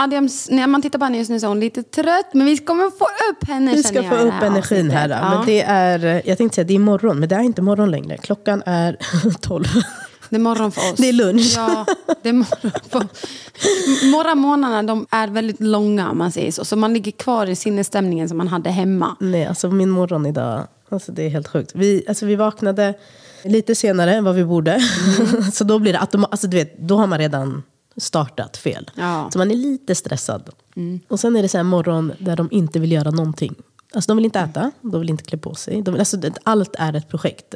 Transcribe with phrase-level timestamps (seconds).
[0.00, 2.56] Adams, när man tittar på henne just nu så är hon lite trött, men vi
[2.56, 5.08] kommer få upp henne Vi ska få upp energin här.
[5.08, 5.14] Då.
[5.14, 5.38] avsnittet.
[5.38, 5.62] Men det
[6.06, 8.16] är, jag tänkte säga det är morgon, men det är inte morgon längre.
[8.16, 8.96] Klockan är
[9.40, 9.64] 12.
[10.30, 10.96] Det är morgon för oss.
[10.96, 11.52] Det är lunch.
[11.56, 11.86] Ja,
[12.22, 13.08] det är morgon för
[14.12, 16.64] Morgonmånaderna de är väldigt långa om man säger så.
[16.64, 19.16] Så man ligger kvar i sinnesstämningen som man hade hemma.
[19.20, 21.72] Nej, alltså min morgon idag, alltså det är helt sjukt.
[21.74, 22.94] Vi, alltså vi vaknade
[23.44, 24.72] lite senare än vad vi borde.
[24.72, 25.42] Mm.
[25.52, 27.62] så då blir det automatiskt, alltså du vet, då har man redan
[27.98, 28.90] startat fel.
[28.94, 29.18] Ja.
[29.18, 29.30] Mm.
[29.30, 30.50] Så man är lite stressad.
[31.08, 33.54] Och sen är det så här morgon där de inte vill göra någonting.
[33.94, 35.82] Alltså de vill inte äta, de vill inte klä på sig.
[35.82, 37.54] De alltså, allt är ett projekt.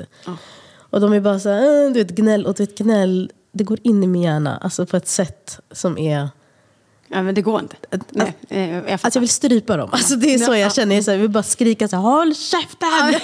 [0.92, 2.47] Och de är bara så här, äh, du vet, gnäll.
[2.47, 4.56] Och du vet, gnäll, det går in i min hjärna.
[4.56, 6.28] Alltså på ett sätt som är...
[7.08, 7.77] Ja, men det går inte.
[8.11, 8.91] Nej, eh, jag.
[8.91, 9.89] Alltså jag vill strypa dem.
[9.92, 10.95] Alltså det är så jag känner.
[10.95, 13.14] Jag, är så här, jag vill bara skrika så här, håll käften!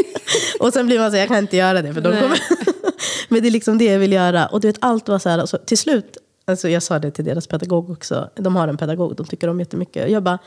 [0.60, 1.94] och sen blir man så här, jag kan inte göra det.
[1.94, 2.40] För de kommer...
[3.28, 4.46] Men det är liksom det jag vill göra.
[4.46, 7.24] Och du vet, allt var så här, alltså, till slut, alltså jag sa det till
[7.24, 8.30] deras pedagog också.
[8.34, 10.10] De har en pedagog, de tycker om jättemycket.
[10.10, 10.38] Jag bara,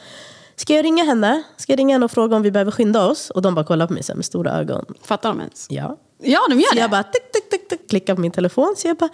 [0.55, 1.43] ska jag ringa henne?
[1.57, 3.29] Ska jag ringa henne och fråga om vi behöver skynda oss?
[3.29, 4.85] Och de bara kollar på mig så här, med stora ögon.
[5.01, 5.67] Fattar de ens?
[5.69, 5.97] Ja.
[6.17, 6.81] Ja, de gör Så det.
[6.81, 8.73] jag bara tick, tick, tick, tick, klickar på min telefon.
[8.77, 9.09] Så jag bara,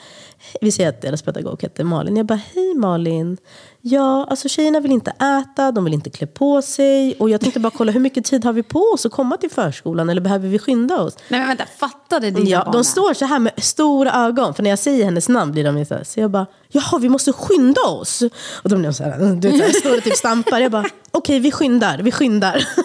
[0.62, 2.18] vi säger att deras pedagog heter Malin.
[2.18, 3.38] Jag bara, hej Malin.
[3.84, 7.16] Ja, alltså tjejerna vill inte äta, de vill inte klä på sig.
[7.20, 9.50] Och jag tänkte bara kolla, hur mycket tid har vi på oss att komma till
[9.52, 10.10] förskolan?
[10.10, 11.18] Eller behöver vi skynda oss?
[11.30, 12.72] Nej men vänta, fattade dina Ja, barn?
[12.74, 14.54] de står så här med stora ögon.
[14.54, 16.04] För när jag säger hennes namn blir de så här.
[16.04, 18.22] Så jag bara, jaha vi måste skynda oss.
[18.64, 20.60] Och de blir så här, du vet, står och typ stampar.
[20.60, 22.68] Jag bara, okej vi skyndar, vi skyndar.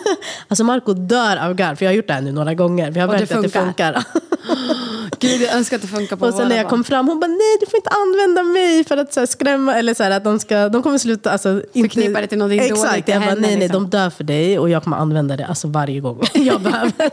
[0.48, 2.90] Alltså Marco dör av garv, för jag har gjort det här nu några gånger.
[2.90, 4.04] Vi har märkt att det funkar.
[5.18, 6.70] Gud, jag önskar att det funkar på Och sen när jag barn.
[6.70, 9.74] kom fram, hon bara nej du får inte använda mig för att så skrämma.
[9.74, 11.30] Eller så här, att de, ska, de kommer sluta.
[11.30, 13.82] Alltså, inte, Förknippa det till någonting dåligt Exakt, jag bara nej nej liksom.
[13.82, 17.10] de dör för dig och jag kommer använda det alltså, varje gång jag behöver.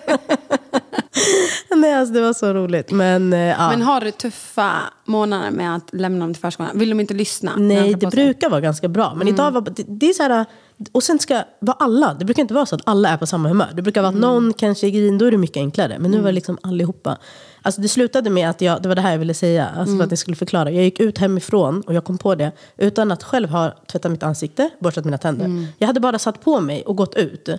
[1.76, 2.92] nej alltså det var så roligt.
[2.92, 3.70] Men, eh, ja.
[3.70, 4.72] Men har du tuffa
[5.06, 6.80] månader med att lämna dem till förskolan?
[6.80, 7.52] Vill de inte lyssna?
[7.58, 9.14] Nej, det brukar vara ganska bra.
[9.16, 10.46] Men idag var det, det är så här...
[10.92, 12.14] Och sen ska vara alla.
[12.14, 13.70] Det brukar inte vara så att alla är på samma humör.
[13.74, 16.00] Det brukar vara att någon kanske är grin, då är det mycket enklare.
[16.00, 17.18] Men nu var det liksom allihopa.
[17.62, 20.04] Alltså det slutade med att jag, det var det här jag ville säga, alltså för
[20.04, 20.72] att jag skulle förklara.
[20.72, 24.24] Jag gick ut hemifrån och jag kom på det utan att själv ha tvättat mitt
[24.24, 25.68] ansikte, borstat mina tänder.
[25.78, 27.50] Jag hade bara satt på mig och gått ut.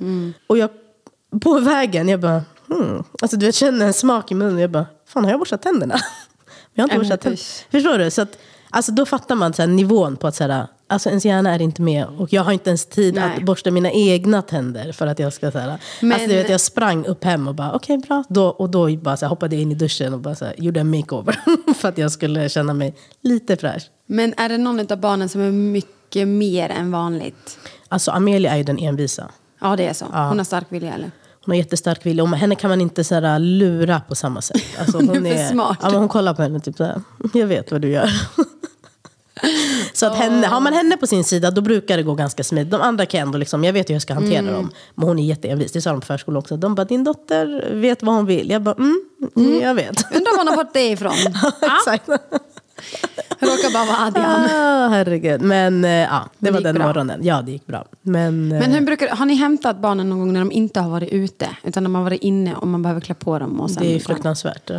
[0.46, 0.70] Och jag,
[1.42, 3.04] på vägen, jag bara, hmm.
[3.22, 4.58] Alltså du vet, känner en smak i munnen.
[4.58, 5.94] Jag bara, fan har jag borstat tänderna?
[6.74, 7.42] jag har inte borstat tänderna.
[7.70, 8.10] Förstår du?
[8.10, 8.38] Så att,
[8.74, 11.62] alltså, då fattar man så här, nivån på att så här, alltså, ens hjärna är
[11.62, 12.06] inte med.
[12.18, 13.36] Och jag har inte ens tid Nej.
[13.36, 15.50] att borsta mina egna tänder för att jag ska...
[15.50, 18.24] Så här, Men- alltså, du vet, jag sprang upp hem och bara, okej bra.
[18.28, 20.54] Då, och då bara, så här, hoppade jag in i duschen och bara, så här,
[20.58, 21.40] gjorde en makeover.
[21.74, 23.90] för att jag skulle känna mig lite fräsch.
[24.06, 27.58] Men är det någon av barnen som är mycket mer än vanligt?
[27.88, 29.30] Alltså Amelia är ju den envisa.
[29.60, 30.04] Ja, det är så.
[30.04, 31.10] Hon har stark vilja, eller?
[31.44, 32.24] Hon har jättestark vilja.
[32.24, 34.62] Och henne kan man inte så här, lura på samma sätt.
[34.78, 35.78] Alltså, hon, är för smart.
[35.82, 37.00] Ja, men hon kollar på henne typ så här,
[37.34, 38.10] jag vet vad du gör.
[39.92, 42.70] så att henne, har man henne på sin sida då brukar det gå ganska smidigt.
[42.70, 44.54] De andra kan ändå, liksom, jag vet hur jag ska hantera Mm.
[44.54, 44.70] dem.
[44.94, 46.56] Men hon är jätteenvis, det sa de på förskolan också.
[46.56, 48.50] De bara, din dotter vet vad hon vill.
[48.50, 49.00] Jag bara, mm,
[49.36, 49.60] mm.
[49.62, 50.04] jag vet.
[50.16, 51.12] Undrar var hon har fått det ifrån?
[51.78, 52.08] Exakt.
[53.38, 54.44] Råkar bara vara Adrian.
[54.54, 55.40] Ah, herregud.
[55.42, 56.86] Men eh, ja, det Men det var den bra.
[56.86, 57.20] morgonen.
[57.22, 57.84] Ja, det gick bra.
[58.02, 60.90] Men, eh, Men hur brukar, har ni hämtat barnen någon gång när de inte har
[60.90, 61.48] varit ute?
[61.62, 63.60] Utan de har varit inne och man behöver klä på dem?
[63.60, 64.70] Och sen det är fruktansvärt.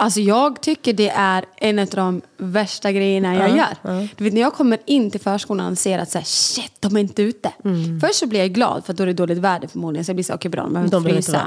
[0.00, 4.08] Alltså jag tycker det är en av de värsta grejerna jag gör.
[4.16, 6.96] Du vet när jag kommer in till förskolan och ser att så här, shit, de
[6.96, 7.52] är inte ute.
[7.64, 8.00] Mm.
[8.00, 10.04] Först så blir jag glad för att då är det dåligt väder förmodligen.
[10.04, 11.42] Så jag blir så, okej bra, de behöver inte frysa.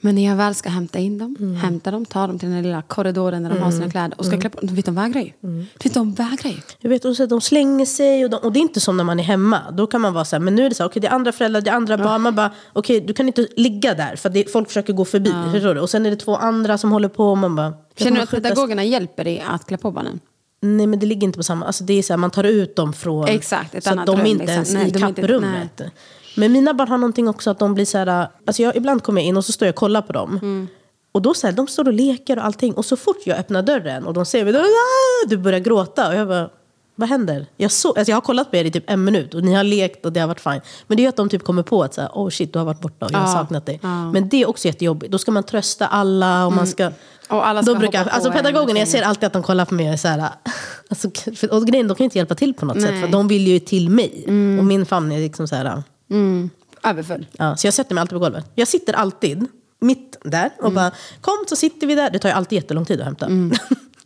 [0.00, 0.06] Ja.
[0.06, 1.56] Men när jag väl ska hämta in dem, Mm.
[1.56, 4.40] hämta dem, ta dem till den lilla korridoren där de har sina kläder och ska
[4.40, 4.76] klä på dem.
[4.84, 5.32] De vägrar ju.
[5.42, 5.66] Mm.
[5.84, 6.56] Vet, de vägrar ju.
[6.78, 9.04] Jag vet, och så de slänger sig och, de, och det är inte som när
[9.04, 9.70] man är hemma.
[9.70, 11.12] Då kan man vara så här, men nu är det så här, okej det är
[11.12, 12.22] andra föräldrar, det är andra barn.
[12.22, 15.32] Man bara, okej du kan inte ligga där för det, folk försöker gå förbi.
[15.52, 15.80] Förstår du?
[15.80, 17.74] Och sen är det två andra som håller på och man bara...
[17.96, 20.20] Känner du att pedagogerna hjälper dig att klä på barnen?
[20.60, 22.76] Nej men det ligger inte på samma, alltså det är så här, man tar ut
[22.76, 23.28] dem från...
[23.28, 24.54] Exakt, ett så annat att de rum, inte liksom.
[24.54, 25.82] ens Nej, i inte- kapprummet.
[26.36, 29.20] Men mina barn har någonting också att de blir så här, alltså jag, ibland kommer
[29.20, 30.38] jag in och så står jag och kollar på dem.
[30.42, 30.68] Mm.
[31.12, 32.74] Och då så här, de står och leker och allting.
[32.74, 36.08] Och så fort jag öppnar dörren och de ser mig, då, ah, du börjar gråta.
[36.08, 36.50] Och jag bara,
[36.94, 37.46] vad händer?
[37.56, 39.64] Jag, så, alltså jag har kollat på er i typ en minut och ni har
[39.64, 40.60] lekt och det har varit fine.
[40.86, 42.66] Men det är att de typ kommer på att så här, oh shit, du har
[42.66, 43.80] varit borta och jag har Ja, saknat dig.
[44.12, 45.12] Men det är också jättejobbigt.
[45.12, 46.90] Då ska man trösta alla och man ska...
[47.28, 49.86] Och alla ska då brukar, alltså pedagogerna, jag ser alltid att de kollar på mig
[49.86, 50.28] och är så här,
[50.90, 53.28] alltså, för, och grejen, de kan ju inte hjälpa till på något sätt för de
[53.28, 54.24] vill ju till mig.
[54.58, 56.50] Och min famn är liksom så här, Mm.
[56.82, 57.26] Överfull.
[57.32, 58.50] Ja, så jag sätter mig alltid på golvet.
[58.54, 59.46] Jag sitter alltid
[59.80, 60.74] mitt där och Mm.
[60.74, 62.10] bara kom så sitter vi där.
[62.10, 63.28] Det tar ju alltid jättelång tid att hämta.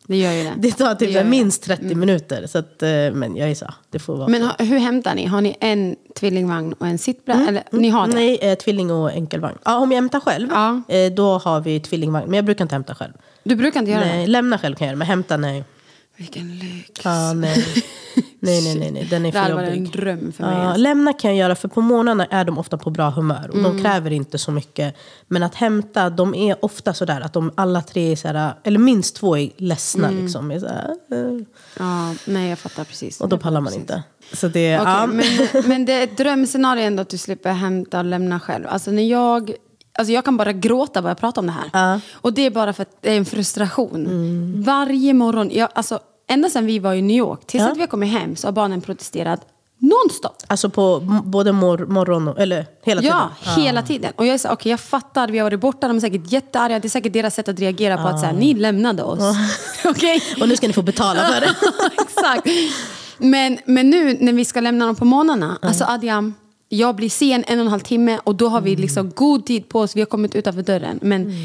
[0.07, 0.53] Det gör ju det.
[0.57, 1.25] Det tar typ det.
[1.25, 2.47] minst 30 minuter.
[2.47, 5.27] Så att, eh, men jag är så, det får vara Men hur hämtar ni?
[5.27, 7.47] Har ni en tvillingvagn och en sittbräda?
[7.49, 8.15] Eller ni har det?
[8.15, 9.59] Nej, eh, tvilling och enkelvagn.
[9.65, 10.83] Ja, om jag hämtar själv, Ja.
[10.89, 12.27] eh, då har vi tvillingvagn.
[12.27, 13.13] Men jag brukar inte hämta själv.
[13.43, 14.27] Du brukar inte göra Nej, det?
[14.27, 15.65] lämna själv kan jag göra, men hämta nej.
[16.21, 16.91] Vilken lyx.
[17.05, 17.65] Ja, nej.
[18.41, 19.07] nej, nej, nej, nej.
[19.11, 19.93] Den är Det för hade varit en jobbig.
[20.01, 20.55] dröm för mig.
[20.55, 20.83] Alltså.
[20.83, 23.49] lämna kan jag göra, för på morgnarna är de ofta på bra humör.
[23.49, 23.77] Och Mm.
[23.77, 24.97] de kräver inte så mycket.
[25.29, 29.17] Men att hämta, de är ofta sådär att de alla tre är såhär, eller minst
[29.17, 30.09] två är ledsna.
[30.09, 30.23] Mm.
[30.23, 31.43] Liksom, är såhär, eh,
[31.79, 33.21] Ja, nej, jag fattar precis.
[33.21, 34.03] och då pallar man inte.
[34.33, 35.07] Så det, Okej, ja.
[35.07, 35.25] men,
[35.69, 38.67] men det är ett drömscenario ändå att du slipper hämta och lämna själv.
[38.69, 39.53] Alltså när jag,
[39.99, 41.71] alltså jag kan bara gråta bara jag pratar om det här.
[41.73, 42.01] Ja.
[42.15, 44.07] Och det är bara för att det är en frustration.
[44.67, 45.99] Varje morgon, jag, alltså,
[46.29, 47.71] ända sedan vi var i New York, tills Ja.
[47.71, 49.41] att vi har kommit hem så har barnen protesterat
[49.79, 50.37] nonstop.
[50.47, 53.17] Alltså på både mor, morgon och, eller hela tiden?
[53.47, 54.13] Ja, hela tiden.
[54.17, 56.79] Och jag är så, okej jag fattar, vi har varit borta, de är säkert jättearga.
[56.79, 59.37] Det är säkert deras sätt att reagera på att så här, ni lämnade oss.
[59.85, 60.23] Okej?
[60.41, 61.55] Och nu ska ni få betala för det.
[62.03, 62.47] Exakt.
[63.19, 66.35] Men, men nu när vi ska lämna dem på morgnarna, alltså Adjam,
[66.73, 69.69] jag blir sen en och en halv timme och då har vi liksom god tid
[69.69, 70.99] på oss, vi har kommit utanför dörren.
[71.03, 71.37] Men mm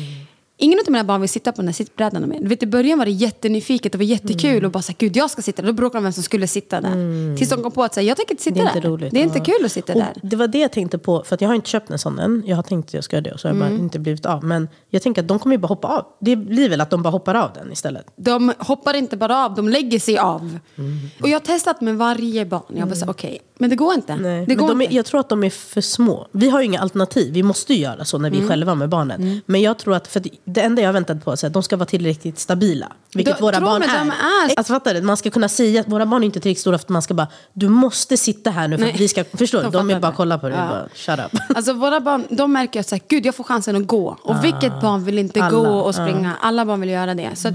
[0.58, 2.42] ingen av mina barn vill sitta på den här sittbrädan med.
[2.42, 5.18] Du vet, I början var det jättenyfiket, det var jättekul och bara så här, gud
[5.18, 5.68] jag ska sitta där.
[5.68, 7.38] Då bråkade de vem som skulle sitta där.
[7.38, 8.90] Tills de kom på att säga, jag tänker inte sitta Det är inte där.
[8.90, 9.12] roligt.
[9.14, 10.14] det är inte kul att sitta Och där.
[10.24, 12.44] Det var det jag tänkte på, för att jag har inte köpt en sån än.
[12.46, 13.78] Jag har tänkt att jag ska göra det och så har jag Mm.
[13.78, 14.44] bara inte blivit av.
[14.44, 16.06] Men jag tänker att de kommer ju bara hoppa av.
[16.22, 18.06] Det blir väl att de bara hoppar av den istället.
[18.16, 20.42] De hoppar inte bara av, de lägger sig av.
[20.78, 20.98] Mm.
[21.22, 22.64] Och jag har testat med varje barn.
[22.78, 24.16] Jag bara så, okej, men det går inte.
[24.16, 24.46] Nej.
[24.48, 24.96] Det går de är, inte.
[24.96, 26.28] jag tror att de är för små.
[26.32, 27.34] Vi har ju inga alternativ.
[27.34, 29.22] Vi måste ju göra så när vi är själva med barnen.
[29.22, 29.40] Mm.
[29.46, 31.78] Men jag tror att, för att det enda jag väntat på är att de ska
[31.78, 32.92] vara tillräckligt stabila.
[33.14, 33.88] Vilket Då- våra barn är.
[34.00, 34.58] de är.
[34.58, 35.02] Alltså fattar du?
[35.02, 37.14] Man ska kunna säga att våra barn är inte tillräckligt stora för att man ska
[37.14, 38.94] bara, du måste sitta här nu för Nej.
[38.94, 39.64] att vi ska, förstår du?
[39.70, 40.68] De De, är bara kolla på och Ja.
[40.70, 41.42] bara, shut up.
[41.56, 44.18] Alltså våra barn, de märker att så här, gud jag får chansen att gå.
[44.22, 46.32] Och vilket barn vill inte Alla, gå och springa?
[46.42, 47.30] Alla barn vill göra det.
[47.36, 47.54] Så att,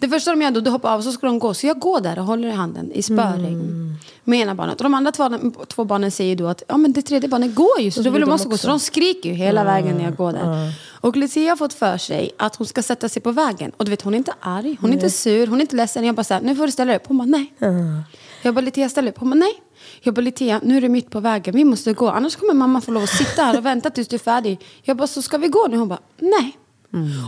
[0.00, 1.54] det första de gör då, de hoppar av så ska de gå.
[1.54, 4.76] Så jag går där och håller i handen i spöregn med ena barnet.
[4.76, 5.30] Och de andra två,
[5.68, 7.90] två barnen säger då att ja, men det tredje barnet går ju.
[7.90, 8.56] Så då vill de också gå.
[8.56, 10.72] Så de skriker ju hela vägen när jag går där.
[10.90, 13.72] Och Lucia har fått för sig att hon ska sätta sig på vägen.
[13.76, 16.04] Och du vet hon är inte arg, hon är inte sur, hon är inte ledsen.
[16.04, 17.06] Jag bara så här, nu får du ställa dig upp.
[17.06, 17.52] Hon bara nej.
[18.42, 19.18] Jag bara Litea ställ upp.
[19.18, 19.62] Hon bara nej.
[20.02, 22.08] Jag bara Litea, nu är du mitt på vägen, vi måste gå.
[22.08, 24.60] Annars kommer mamma få lov att sitta här och vänta tills du är färdig.
[24.82, 25.76] Jag bara, så ska vi gå nu?
[25.76, 26.56] Hon bara, nej.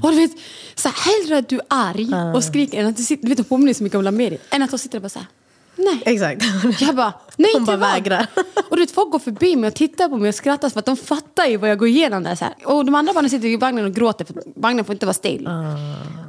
[0.02, 0.30] Och du vet,
[0.74, 3.38] så här, hellre att du är arg och skriker än att du sitter, du vet
[3.38, 4.38] hon påminner så mycket om Lameri.
[4.50, 5.28] Än att hon sitter och bara så här,
[5.76, 6.02] nej.
[6.06, 6.44] Exakt.
[6.80, 7.90] Jag bara, nej Hon bara vad?
[7.90, 8.26] vägrar.
[8.70, 10.86] Och du vet, folk går förbi mig och tittar på mig och skrattar för att
[10.86, 12.34] de fattar ju vad jag går igenom där.
[12.34, 12.54] Så här.
[12.64, 15.48] Och de andra barnen sitter i vagnen och gråter för vagnen får inte vara still.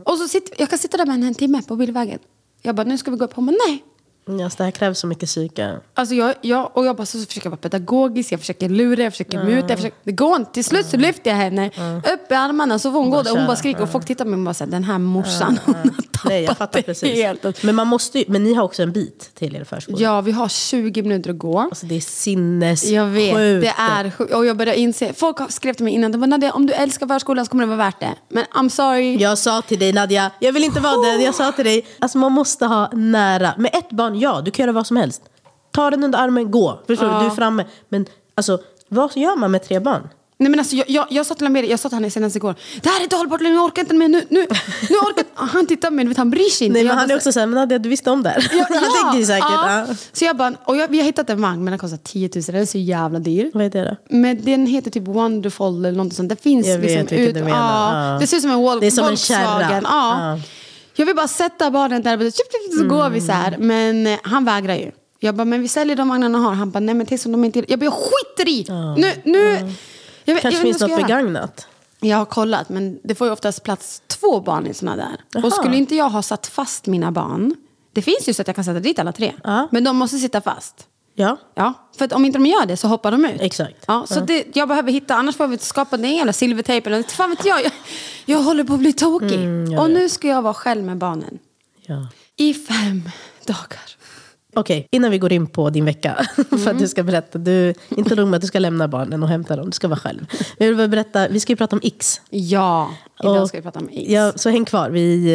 [0.05, 2.19] Och så sitter, jag kan sitta där med henne en timme på bilvägen.
[2.61, 3.33] Jag bara, nu ska vi gå upp.
[3.33, 3.83] Hon bara, nej.
[4.25, 5.79] Alltså, det här krävs så mycket psyke.
[5.93, 9.43] Alltså jag, jag, och jag bara så försöker vara pedagogisk, jag försöker lura, jag försöker
[9.43, 9.67] muta.
[9.67, 10.51] Jag försöker, det går inte.
[10.51, 11.67] Till slut så lyfter jag henne
[12.13, 13.81] upp i armarna så får hon gå där och hon bara skriker.
[13.81, 16.43] Och folk tittar på mig och bara säger den här morsan, hon har tappat Nej,
[16.43, 17.13] jag fattar det precis.
[17.13, 17.63] helt.
[17.63, 19.97] Men, man måste ju, men ni har också en bit till er förskola.
[19.99, 21.59] Ja, vi har 20 minuter att gå.
[21.59, 22.93] Alltså det är sinnessjukt.
[22.93, 24.33] Jag vet, det är sjukt.
[24.33, 26.73] Och jag börjar inse, folk har skrev till mig innan, de bara, Nadia, om du
[26.73, 28.15] älskar förskolan så kommer det vara värt det.
[28.29, 29.17] Men I'm sorry.
[29.17, 31.21] Jag sa till dig Nadja, jag vill inte vara den.
[31.21, 33.53] Jag sa till dig, alltså man måste ha nära.
[33.57, 35.21] Med ett barn, ja, du kan göra vad som helst.
[35.71, 36.79] Ta den under armen, gå.
[36.87, 37.11] Förstår du?
[37.19, 37.65] Du är framme.
[37.89, 38.59] Men alltså,
[38.89, 40.09] vad gör man med tre barn?
[40.37, 42.55] Nej men alltså jag, jag, jag sa till Lameri, jag sa till honom senast igår,
[42.81, 44.39] det här är inte hållbart längre, jag orkar inte mer nu, nu,
[44.89, 46.79] nu orkar Han tittar på mig, vet, han bryr sig inte.
[46.79, 48.47] Nej, men han är också såhär, men Nadja du visste om det här.
[48.57, 49.45] Ja, han tänker ju säkert.
[49.49, 49.85] ja.
[49.87, 49.95] Ja.
[50.13, 52.43] Så jag bara, och jag, vi har hittat en vagn men den kostar 10 000,
[52.47, 53.51] den är så jävla dyr.
[53.53, 53.97] Vad är det?
[54.09, 56.29] Men den heter typ Wonderful eller något sånt.
[56.29, 57.57] Det finns Jag vet liksom vilken du menar.
[57.59, 58.19] Ja, Ja.
[58.19, 59.69] Det ser ut som en Vol- Det är som en Volkswagen.
[59.69, 59.81] kärra.
[59.83, 60.39] Ja.
[60.95, 61.01] Ja.
[61.01, 62.33] Jag vill bara sätta barnen där och
[62.79, 63.51] så går vi så här.
[63.53, 63.67] Mm.
[63.67, 64.91] Men eh, han vägrar ju.
[65.19, 66.53] Jag bara, men vi säljer de vagnarna har.
[66.53, 67.63] Han bara, nej men tänk som de inte...
[67.67, 68.65] Jag bara, jag skiter i!
[68.97, 69.73] Nu, nu...
[70.25, 71.07] Jag, vet- Kanske jag finns något jag göra.
[71.07, 71.67] begagnat.
[71.99, 75.21] Jag har kollat, men det får ju oftast plats två barn i såna där.
[75.33, 75.45] Jaha.
[75.45, 77.55] Och skulle inte jag ha satt fast mina barn,
[77.93, 79.67] det finns ju så att jag kan sätta dit alla tre, Ja.
[79.71, 80.87] men de måste sitta fast.
[81.15, 83.41] Ja, Ja, för att om inte de gör det så hoppar de ut.
[83.41, 83.85] Exakt.
[83.87, 87.13] Ja, så Det, jag behöver hitta, annars får vi skapa den jävla silvertejp eller inte
[87.13, 87.63] fan vet jag.
[87.63, 87.71] jag.
[88.25, 89.33] Jag håller på att bli tokig.
[89.33, 89.97] Mm, jag och vet.
[89.97, 91.39] nu ska jag vara själv med barnen.
[91.85, 92.07] ja.
[92.37, 93.09] I fem
[93.45, 93.81] dagar.
[94.55, 96.67] Okej, innan vi går in på din vecka, för Mm.
[96.67, 97.37] att du ska berätta.
[97.39, 99.99] Du, inte nog med att du ska lämna barnen och hämta dem, du ska vara
[99.99, 100.25] själv.
[100.57, 102.21] Jag vill bara berätta, vi ska ju prata om X.
[102.29, 104.03] Ja, idag Och- ska vi prata om X.
[104.11, 105.25] Ja, så häng kvar, vi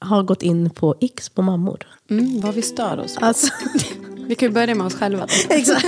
[0.00, 1.78] eh, har gått in på X på mammor.
[2.10, 3.24] Mm, vad vi stör oss på.
[3.24, 3.46] Alltså,
[4.26, 5.26] Vi kan ju börja med oss själva.
[5.50, 5.86] exakt.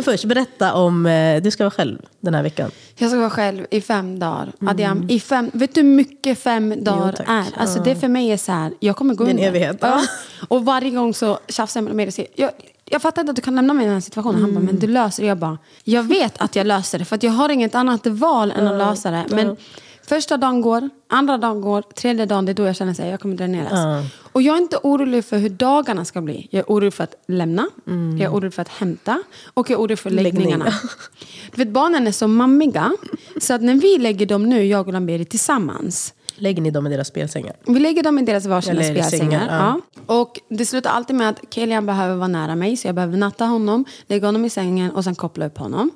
[0.00, 2.70] Men först, berätta om, eh, du ska vara själv den här veckan.
[2.96, 4.52] Jag ska vara själv i fem dagar.
[4.66, 7.28] Adiam, i fem, vet du hur mycket fem dagar tack.
[7.28, 7.44] är?
[7.60, 9.48] Alltså det för mig är så här, jag kommer gå Det är en under.
[9.48, 9.76] evighet.
[9.80, 10.00] Ja.
[10.48, 12.50] Och varje gång så tjafsar jag med mig och säger, jag,
[12.84, 14.40] jag fattar inte att du kan lämna mig i den här situationen.
[14.42, 15.26] Han bara, men du löser det.
[15.28, 17.04] Jag bara, jag vet att jag löser det.
[17.04, 19.24] För att jag har inget annat val än att lösa det.
[19.30, 19.56] Men
[20.14, 23.20] första dagen går, andra dagen går, tredje dagen, det är då jag känner att jag
[23.20, 23.72] kommer dräneras.
[23.72, 24.04] Ja.
[24.32, 26.48] Och jag är inte orolig för hur dagarna ska bli.
[26.50, 27.66] Jag är orolig för att lämna,
[28.18, 29.22] jag är orolig för att hämta
[29.54, 30.64] och jag är orolig för läggningarna.
[30.64, 30.80] Läggning.
[31.54, 32.92] Du vet, barnen är så mammiga.
[33.40, 36.14] Så att när vi lägger dem nu, jag och Lamberi tillsammans.
[36.34, 37.56] Lägger ni dem i deras spelsängar?
[37.66, 39.40] Vi lägger dem i deras varsina Eller i spjälsängar.
[39.40, 39.80] sängar, ja.
[40.06, 40.14] Ja.
[40.20, 42.76] Och det slutar alltid med att Kelian behöver vara nära mig.
[42.76, 45.90] Så jag behöver natta honom, lägga honom i sängen och sen koppla upp honom.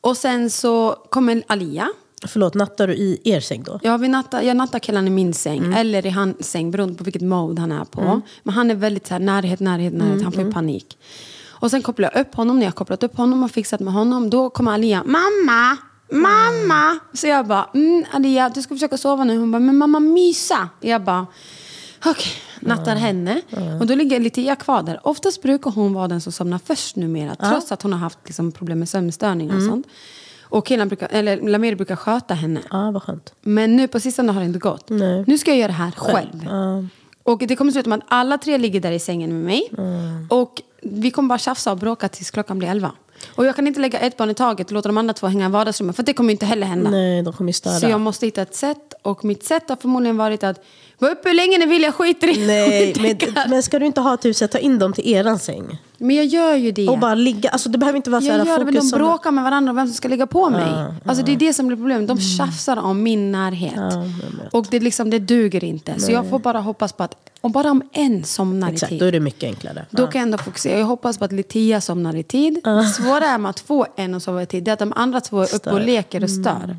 [0.00, 1.88] Och sen så kommer Alia.
[2.26, 3.80] Förlåt, nattar du i er säng då?
[3.82, 5.72] Ja, vi nattar, jag nattar killen i min säng Mm.
[5.72, 8.20] eller i hans säng beroende på vilket mode han är på.
[8.42, 10.12] Men han är väldigt så här, närhet, närhet, närhet.
[10.12, 10.98] Mm, Han får ju panik.
[11.60, 12.56] Och sen kopplar jag upp honom.
[12.58, 15.04] När jag har kopplat upp honom och fixat med honom, då kommer Alia.
[15.04, 15.76] Mamma!
[16.12, 16.98] Mamma!
[17.12, 19.38] Så jag bara, mm, Alia, du ska försöka sova nu.
[19.38, 20.68] Hon bara, men mamma mysa.
[20.80, 21.26] Jag bara,
[22.04, 23.40] okej, nattar henne.
[23.80, 25.00] Och då ligger Litia kvar där.
[25.06, 27.34] Oftast brukar hon vara den som somnar först numera.
[27.34, 29.86] Trots att hon har haft liksom, problem med sömnstörningar och sånt.
[30.50, 32.60] Och killen brukar, eller Lamir brukar sköta henne.
[32.70, 33.34] Ja, vad skönt.
[33.42, 34.88] Men nu på sistone har det inte gått.
[34.88, 35.24] Nej.
[35.26, 36.44] Nu ska jag göra det här själv.
[36.44, 36.84] Ja.
[37.22, 39.68] Och det kommer sluta med att alla tre ligger där i sängen med mig.
[39.78, 40.26] Mm.
[40.30, 42.92] Och vi kommer bara tjafsa och bråka tills klockan blir elva.
[43.34, 45.46] Och jag kan inte lägga ett barn i taget och låta de andra två hänga
[45.46, 45.96] i vardagsrummet.
[45.96, 46.90] För det kommer inte heller hända.
[46.90, 47.80] Nej, de kommer störa.
[47.80, 48.94] Så jag måste hitta ett sätt.
[49.02, 50.64] Och mitt sätt har förmodligen varit att
[50.98, 54.00] vara uppe hur länge ni vill, jag skiter i Nej, men, men ska du inte
[54.00, 55.78] ha typ så här, ta in dem till eran säng?
[55.98, 56.88] Men jag gör ju det.
[56.88, 58.80] Och bara ligga, alltså det behöver inte vara så här jag gör det, men de
[58.80, 60.84] fokus bråkar med varandra om vem som ska ligga på mig.
[61.06, 62.08] alltså det är det som blir problemet.
[62.08, 63.72] De tjafsar om min närhet.
[63.78, 64.52] vet.
[64.54, 66.00] och det, liksom, det duger inte.
[66.00, 68.98] Så jag får bara hoppas på att, om bara om en somnar Exakt, i då
[68.98, 69.08] tid.
[69.08, 69.86] är det mycket enklare.
[69.90, 70.78] Då kan jag ändå fokusera.
[70.78, 72.60] Jag hoppas på att Litia somnar i tid.
[72.96, 74.64] Svåra är med att få en att sova i tid.
[74.64, 75.70] Det är att de andra två är uppe Stör.
[75.70, 75.82] Mm.
[75.82, 76.76] och leker och stör.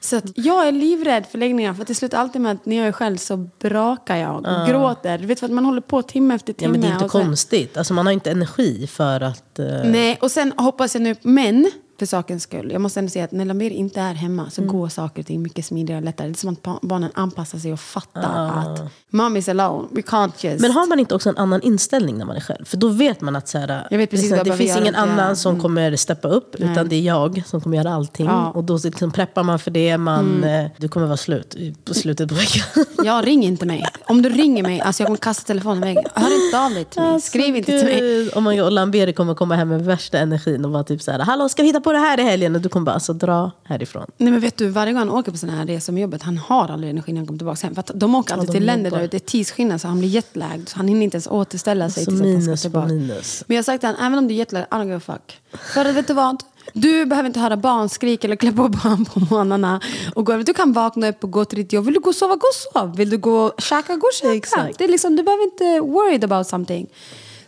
[0.00, 1.74] Så att jag är livrädd för läggningar.
[1.74, 5.18] För det slutar alltid med att när jag är själv så brakar jag och gråter.
[5.18, 6.72] Du vet för att man håller på timme efter Ja, timme.
[6.72, 7.76] men det är inte konstigt.
[7.76, 9.58] Alltså, man har inte energi energi för att...
[9.58, 12.72] eh, Nej, och sen hoppas jag nu, men för sakens skull.
[12.72, 14.74] Jag måste ändå säga att när Lamir inte är hemma så Mm.
[14.74, 16.26] går saker och ting mycket smidigare och lättare.
[16.28, 18.48] Det är som att ba- barnen anpassar sig och fattar Ah.
[18.72, 18.80] att
[19.10, 20.60] mom is alone, we can't just...
[20.62, 22.64] Men har man inte också en annan inställning när man är själv?
[22.64, 25.28] För då vet man att så här, Jag vet precis liksom, det finns ingen annan
[25.28, 25.34] Ja.
[25.34, 26.54] som kommer steppa upp.
[26.54, 28.26] Utan det är jag som kommer göra allting.
[28.26, 28.50] Ja.
[28.50, 29.98] Och då liksom preppar man för det.
[29.98, 30.64] Man, Mm.
[30.64, 32.64] eh, du kommer vara slut på slutet på veckan.
[33.04, 33.84] Ja, ring inte mig.
[34.06, 36.04] Om du ringer mig, alltså jag kommer kasta telefonen i väggen.
[36.14, 37.20] Hör inte av dig till mig.
[37.20, 38.20] Skriv inte till mig.
[38.22, 38.38] Alltså.
[38.38, 41.10] Oh my God, och Lamberi kommer komma hem med värsta energin och vara typ så
[41.10, 42.54] här, hallå ska vi hitta på det här i helgen?
[42.54, 44.06] Och du kommer bara, alltså dra härifrån.
[44.16, 46.38] Nej men vet du, varje gång han åker på sådana här resor med jobbet, han
[46.38, 47.74] har aldrig energi när han kommer tillbaka hem.
[47.74, 50.08] För att de åker alltid de till länder där det är tidsskillnad så han blir
[50.08, 50.68] jetlagged.
[50.68, 52.86] Så han hinner inte ens återställa sig Så tills att han ska minus på tillbaka.
[52.92, 53.44] minus.
[53.46, 55.00] Men jag har sagt till honom, även om du är jetlagged, I don't give a
[55.00, 55.40] fuck.
[55.74, 56.42] För att vet du vad?
[56.72, 59.80] Du behöver inte höra barn skrika eller klä på barn på morgnarna.
[60.14, 61.84] Och gå, du kan vakna upp och gå till ditt jobb.
[61.84, 62.96] Vill du gå och sova, gå och sov.
[62.96, 64.34] Vill du gå och käka, gå och käka.
[64.34, 64.78] Exakt.
[64.78, 66.86] Det är liksom, du behöver inte worried about something.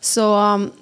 [0.01, 0.21] Så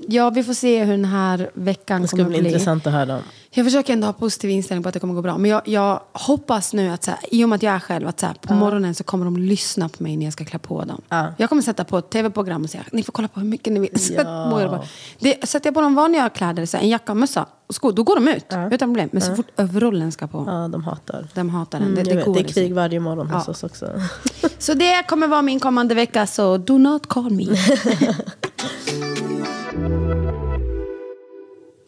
[0.08, 2.48] ja, vi får se hur den här veckan Det ska kommer bli bli.
[2.48, 3.18] intressant att höra.
[3.52, 5.38] Jag försöker ändå ha positiv inställning på att det kommer gå bra.
[5.38, 8.08] Men jag, jag hoppas nu att så här, i och med att jag är själv,
[8.08, 10.58] att så här, på morgonen så kommer de lyssna på mig när jag ska klä
[10.58, 11.00] på dem.
[11.08, 11.34] Ja.
[11.38, 13.80] Jag kommer sätta på ett tv-program och säga ni får kolla på hur mycket ni
[13.80, 14.00] vill.
[14.14, 14.82] Så att mår jag bara.
[15.18, 17.92] Det, sätter jag på dem vanliga kläder, så här, en jacka och mössa och skor,
[17.92, 19.08] då går de ut utan problem.
[19.12, 21.28] Men så fort overallen ska på, Ja, de hatar.
[21.34, 21.88] de hatar den.
[21.88, 22.62] Mm, det, det, går det är liksom.
[22.62, 23.50] krig varje morgon hos Ja.
[23.50, 23.86] oss också.
[24.58, 27.46] Så det kommer vara min kommande vecka, så do not call me.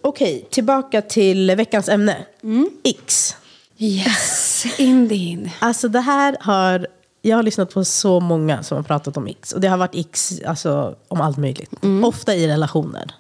[0.03, 2.17] Okej, tillbaka till veckans ämne.
[2.43, 2.71] Mm.
[2.85, 3.37] X.
[3.79, 5.51] yes, indeed.
[5.59, 6.87] Alltså det här har...
[7.25, 9.53] Jag har lyssnat på så många som har pratat om X.
[9.53, 11.71] Och det har varit X alltså, om allt möjligt.
[12.05, 13.13] Ofta i relationer.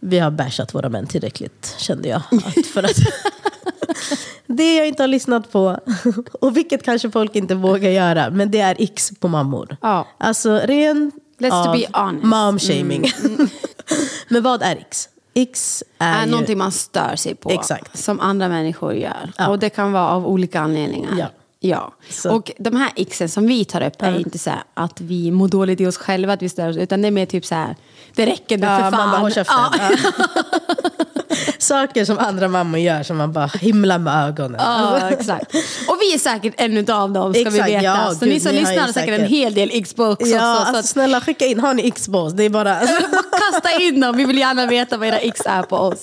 [0.00, 2.22] Vi har bashat våra män tillräckligt, kände jag.
[2.44, 2.96] Att för att
[4.46, 5.78] det jag inte har lyssnat på,
[6.40, 9.76] och vilket kanske folk inte vågar göra, men det är X på mammor.
[9.82, 10.06] Ja.
[10.18, 12.24] Alltså ren Let's av be honest.
[12.24, 13.12] mom-shaming.
[14.28, 15.08] men vad är X?
[15.42, 16.30] X är, är ju...
[16.30, 17.50] någonting man stör sig på.
[17.50, 17.98] Exakt.
[17.98, 19.32] Som andra människor gör.
[19.38, 19.48] Ja.
[19.48, 21.14] Och det kan vara av olika anledningar.
[21.18, 21.26] Ja.
[21.60, 25.00] Ja, Så- och de här xen som vi tar upp är inte så här att
[25.00, 27.44] vi mår dåligt i oss själva, att vi stör oss, utan det är mer typ
[27.46, 27.76] så här,
[28.14, 29.10] det räcker nu Ja, för man fan.
[29.10, 29.56] bara, håll käften.
[29.58, 29.72] Ja.
[29.90, 30.12] Ja.
[31.58, 34.60] Saker som andra mammor gör som man bara himlar med ögonen.
[34.64, 35.54] Ja, exakt.
[35.88, 37.84] Och vi är säkert en av dem, ska Exakt, vi veta.
[37.84, 40.36] ja, så gud, ni som ni ju lyssnar har säkert en hel del Xbox Ja,
[40.36, 40.38] också.
[40.38, 42.32] Så alltså, att, snälla skicka in, har ni Xbox?
[42.34, 42.78] Det är bara...
[43.52, 46.02] kasta in dem, vi vill gärna veta vad era X är på oss.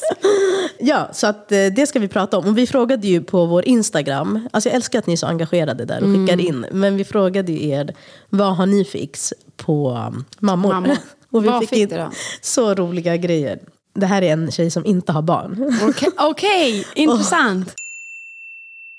[0.80, 2.46] Ja, så att, eh, det ska vi prata om.
[2.48, 5.45] Och vi frågade ju på vår Instagram, alltså jag älskar att ni är så engagerade
[5.86, 6.28] där och Mm.
[6.28, 6.66] skickar in.
[6.72, 7.96] Men vi frågade ju er,
[8.30, 9.92] vad har ni för X på
[10.40, 10.70] mammor?
[10.74, 10.98] Mammor.
[11.32, 12.10] och vi Vad fick fick in
[12.42, 13.60] så roliga grejer.
[13.94, 15.74] Det här är en tjej som inte har barn.
[15.90, 17.74] Okej, okej, intressant.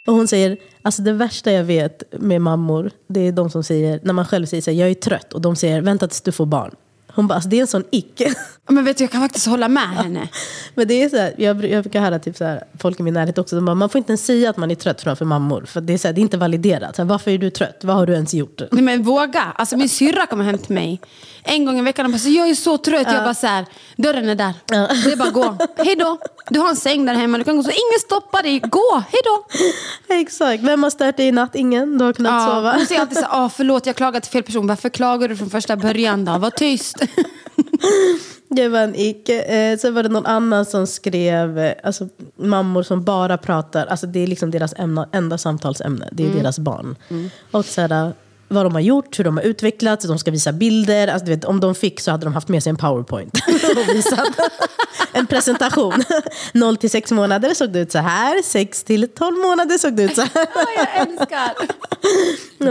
[0.06, 4.00] Och hon säger, alltså det värsta jag vet med mammor, det är de som säger,
[4.02, 6.32] när man själv säger så här, jag är trött, och de säger, vänta tills du
[6.32, 6.74] får barn.
[7.16, 8.35] Hon bara, alltså det är en sån icke.
[8.68, 10.28] Men vet du, jag kan faktiskt hålla med henne.
[10.75, 13.14] Men det är så här, jag, jag brukar höra typ så här, folk i min
[13.14, 15.64] närhet också, bara, man får inte ens säga att man är trött framför mammor.
[15.66, 16.96] För det är, så här, det är inte validerat.
[16.96, 17.80] Så här, varför är du trött?
[17.82, 18.61] Vad har du ens gjort?
[18.73, 19.52] Nej men våga.
[19.56, 21.00] Alltså min syrra kommer hem till mig
[21.49, 23.06] en gång i veckan och bara så, jag är så trött.
[23.12, 24.54] Jag bara så här, dörren är där.
[25.04, 25.56] Det är bara gå.
[25.76, 26.18] Hej då.
[26.50, 27.38] Du har en säng där hemma.
[27.38, 27.70] Du kan gå så.
[27.70, 28.61] Ingen stoppar dig.
[28.61, 29.02] Gå.
[29.11, 29.44] Hej då.
[30.20, 30.62] Exakt.
[30.62, 31.54] Vem har stört dig i natt?
[31.54, 31.99] Ingen.
[31.99, 32.73] Du har kunnat Ja, sova.
[32.73, 34.66] hon säger alltid så här, "Ah, förlåt jag klagade till fel person.
[34.66, 36.38] Varför klagar du från första början då?
[36.38, 36.96] Var tyst.
[38.49, 39.42] Det var en icke.
[39.42, 44.06] Eh, sen var det någon annan som skrev, eh, alltså mammor som bara pratar, alltså
[44.06, 46.96] det är liksom deras ämna, enda samtalsämne, det är deras barn.
[47.50, 48.12] Och så här,
[48.48, 51.08] vad de har gjort, hur de har utvecklats, de ska visa bilder.
[51.08, 53.34] Alltså, du vet, om de fick så hade de haft med sig en powerpoint
[53.88, 54.28] och visat
[55.12, 56.02] en presentation.
[56.52, 60.02] 0 till 6 månader såg det ut så här, 6 till 12 månader såg det
[60.02, 60.30] ut så här.
[60.76, 61.52] jag älskar.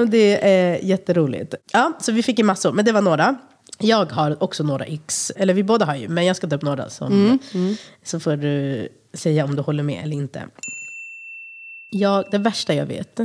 [0.05, 1.55] Det är jätteroligt.
[1.72, 3.36] Ja, så vi fick ju massor, men det var några.
[3.79, 6.62] Jag har också några x, eller vi båda har ju, men jag ska ta upp
[6.62, 6.89] några.
[6.89, 7.39] Som,
[8.03, 10.44] Så får du säga om du håller med eller inte.
[11.89, 13.20] Ja, det värsta jag vet,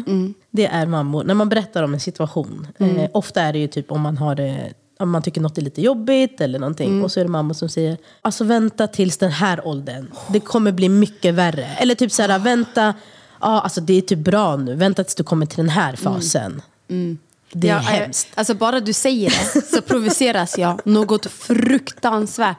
[0.50, 1.24] det är mammor.
[1.24, 2.66] När man berättar om en situation,
[2.98, 5.62] eh, ofta är det ju typ om man har det om man tycker något är
[5.62, 6.90] lite jobbigt eller någonting.
[7.04, 10.10] Och så är det mamma som säger, alltså vänta tills den här åldern.
[10.32, 11.64] Det kommer bli mycket värre.
[11.66, 12.94] Eller typ så här, vänta,
[13.40, 14.74] ja alltså det är typ bra nu.
[14.74, 16.62] Vänta tills du kommer till den här fasen.
[17.52, 18.28] Det är Ja, eh, hemskt.
[18.34, 22.56] Alltså bara du säger det så provoceras jag något fruktansvärt.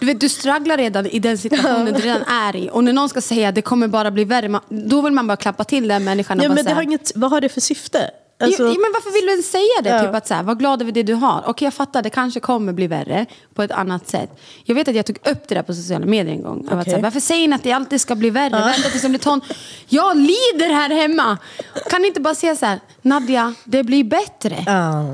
[0.00, 2.70] Du vet, du strugglar redan i den situationen du redan är i.
[2.72, 5.36] Och när någon ska säga att det kommer bara bli värre, då vill man bara
[5.36, 8.10] klappa till den människan Ja, men det säga, har inget, vad har det för syfte?
[8.40, 9.88] Alltså, ja, men varför vill du ens säga det?
[9.88, 10.00] Ja.
[10.00, 11.44] Typ att så här, var glad över det du har.
[11.46, 14.40] Okej, jag fattar, det kanske kommer bli värre på ett annat sätt.
[14.64, 16.66] Jag vet att jag tog upp det där på sociala medier en gång.
[16.70, 16.84] Var Okej.
[16.84, 18.50] så här, varför säger ni att det alltid ska bli värre?
[18.50, 19.40] Vänta tills det blir ton.
[19.88, 21.38] Jag lider här hemma!
[21.90, 24.64] Kan ni inte bara säga så här, Nadja, det blir bättre.
[24.66, 25.04] ja.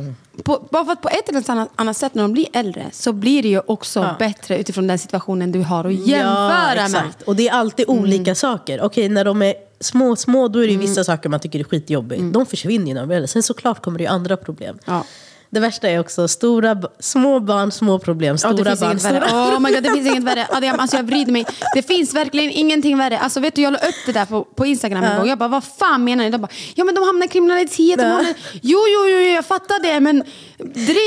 [0.45, 3.13] På, bara för att på ett eller annat, annat sätt när de blir äldre så
[3.13, 4.17] blir det ju också Ja.
[4.19, 7.03] bättre utifrån den situationen du har att jämföra ja, med.
[7.27, 8.81] Och det är alltid olika saker.
[8.83, 11.65] Okej, när de är små, små då är det ju vissa saker man tycker är
[11.65, 12.23] skitjobbigt.
[12.33, 13.29] De försvinner ju när de är äldre.
[13.29, 14.79] Sen såklart kommer det ju andra problem.
[14.85, 15.05] Ja.
[15.53, 18.37] Det värsta är också stora, små barn, små problem.
[18.43, 19.25] Ja, Stora det finns barn, inget värre.
[19.55, 20.45] Oh my God, det finns inget värre.
[20.47, 21.47] Alltså, jag, alltså, jag vrider mig.
[21.75, 23.19] Det finns verkligen ingenting värre.
[23.19, 25.29] Alltså, vet du, jag la upp det där på, på Instagram en gång.
[25.29, 26.31] Jag bara, vad fan menar ni?
[26.31, 27.99] De bara, ja men de hamnar i kriminalitet.
[27.99, 28.09] De Ja.
[28.09, 28.35] hamnar...
[28.63, 30.01] Jo, jo, jo, jag fattar det.
[30.01, 30.25] Men.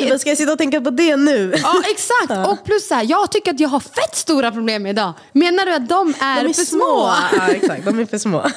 [0.10, 1.54] Men ska jag sitta och tänka på det nu?
[1.64, 2.48] Ja, exakt.
[2.48, 5.14] Och plus så här, jag tycker att jag har fett stora problem idag.
[5.32, 6.80] Menar du att de är, De är för små?
[6.80, 7.14] små.
[7.38, 7.86] Ja, exakt.
[7.86, 8.46] De är för små.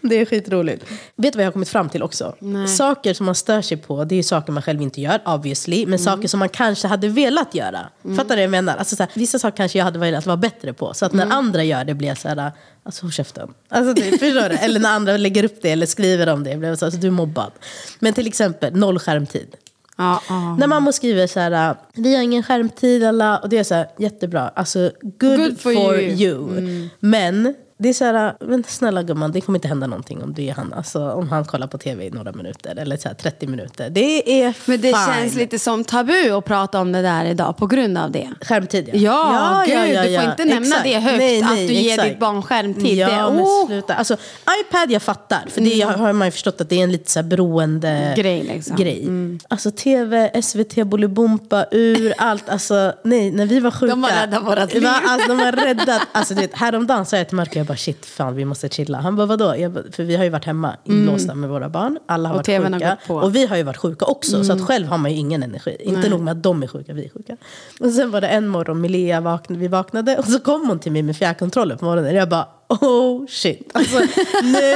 [0.00, 0.84] Det är skitroligt.
[1.16, 2.34] Vet du vad jag har kommit fram till också?
[2.68, 5.86] Saker som man stör sig på, det är saker man själv inte gör, obviously.
[5.86, 7.88] Men saker som man kanske hade velat göra.
[8.02, 8.76] Fattar du vad jag menar?
[8.76, 10.94] Alltså, så här, vissa saker kanske jag hade velat vara bättre på.
[10.94, 13.54] Så att när andra gör det blir jag så här, alltså håll käften.
[13.68, 14.56] Alltså, det, förstår du?
[14.56, 16.56] Eller när andra lägger upp det eller skriver om det.
[16.56, 17.52] Blir så, alltså, du är mobbad.
[17.98, 19.56] Men till exempel, noll skärmtid.
[19.96, 20.56] Ja, ja.
[20.56, 23.88] När mamma skriver så här, vi har ingen skärmtid, alla, och det är så här,
[23.98, 24.48] jättebra.
[24.48, 26.12] Alltså, good, Good for, for you.
[26.12, 26.88] you.
[27.00, 30.42] Men det är så här, men snälla gumman, det kommer inte hända någonting om du
[30.44, 30.72] är han.
[30.72, 33.90] Alltså, om han kollar på tv i några minuter, eller så här, 30 minuter.
[33.90, 35.14] Det är Men det fine.
[35.14, 38.30] känns lite som tabu att prata om det där idag på grund av det.
[38.40, 38.98] Skärmtid, ja.
[39.02, 42.98] Ja, gud, du får inte nämna det högt, att du ger ditt barn skärmtid.
[42.98, 43.66] Ja, Det- men oh.
[43.66, 43.94] sluta.
[43.94, 44.16] Alltså,
[44.60, 47.18] iPad jag fattar, för det har man ju förstått att det är en lite så
[47.18, 48.76] här beroende Grej, liksom.
[48.76, 49.08] grej.
[49.48, 52.48] Alltså tv, SVT, Bolibompa, ur, allt.
[52.48, 53.90] Alltså, nej, när vi var sjuka.
[53.90, 55.08] De har räddat vårat Det var- liv.
[55.08, 56.02] Alltså, de har räddat.
[56.12, 58.98] Alltså, du vet, häromdagen sa jag till Marco, jag bara shit, fan vi måste chilla.
[59.00, 59.56] Han bara vadå?
[59.58, 61.98] Jag bara, för vi har ju varit hemma inlåsta med våra barn.
[62.06, 62.90] Alla har Och varit TVn har sjuka.
[62.90, 63.14] gått på.
[63.14, 64.44] Och vi har ju varit sjuka också.
[64.44, 65.76] Så att själv har man ju ingen energi.
[65.80, 67.36] Inte nog med att de är sjuka, vi är sjuka.
[67.80, 70.16] Och sen var det en morgon, Milea vaknade, vi vaknade.
[70.18, 72.14] Och så kom hon till mig med fjärrkontrollen på morgonen.
[72.14, 73.70] Jag bara oh shit.
[73.74, 73.98] Alltså,
[74.42, 74.74] nu.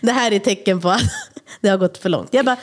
[0.02, 1.02] det här är tecken på att
[1.60, 2.28] det har gått för långt.
[2.34, 2.56] Jag bara,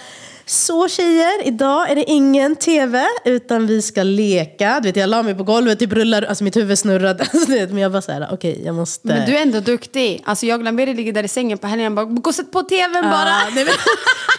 [0.46, 4.80] så tjejer, idag är det ingen tv utan vi ska leka.
[4.82, 7.26] Du vet, jag la mig på golvet, typ rullar, alltså mitt huvud snurrade.
[7.34, 9.08] Alltså, men jag bara så här, okej, okay, jag måste...
[9.08, 10.24] Men du är ändå duktig.
[10.26, 12.64] Alltså jag och Lamberi ligger där i sängen på helgen bara, gå och sätt på
[12.64, 13.12] tvn bara.
[13.12, 13.74] Ah, nej, men,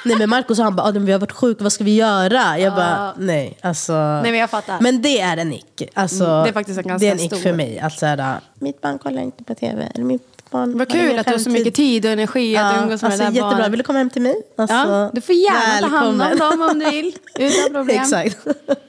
[0.04, 2.58] nej men Marcus han bara, vi har varit sjuka, vad ska vi göra?
[2.58, 3.92] Jag bara, nej alltså.
[3.92, 4.80] Nej men jag fattar.
[4.80, 5.82] Men det är en ick.
[5.94, 7.36] Alltså, Mm, det är faktiskt en ganska Det är en ick stor.
[7.36, 7.78] för mig.
[7.78, 9.88] Att så här, mitt barn kollar inte på tv.
[9.94, 12.82] Eller mitt barn Vad kul att du har så mycket tid och energi att Ja,
[12.82, 13.50] umgås med alltså, det där jättebra.
[13.50, 13.72] barnet.
[13.72, 14.34] Vill du komma hem till mig?
[14.58, 16.58] Alltså, Ja, du får gärna ta hand om välkommen.
[16.58, 17.16] dem om du vill.
[17.38, 18.00] Utan problem.
[18.02, 18.38] Exakt.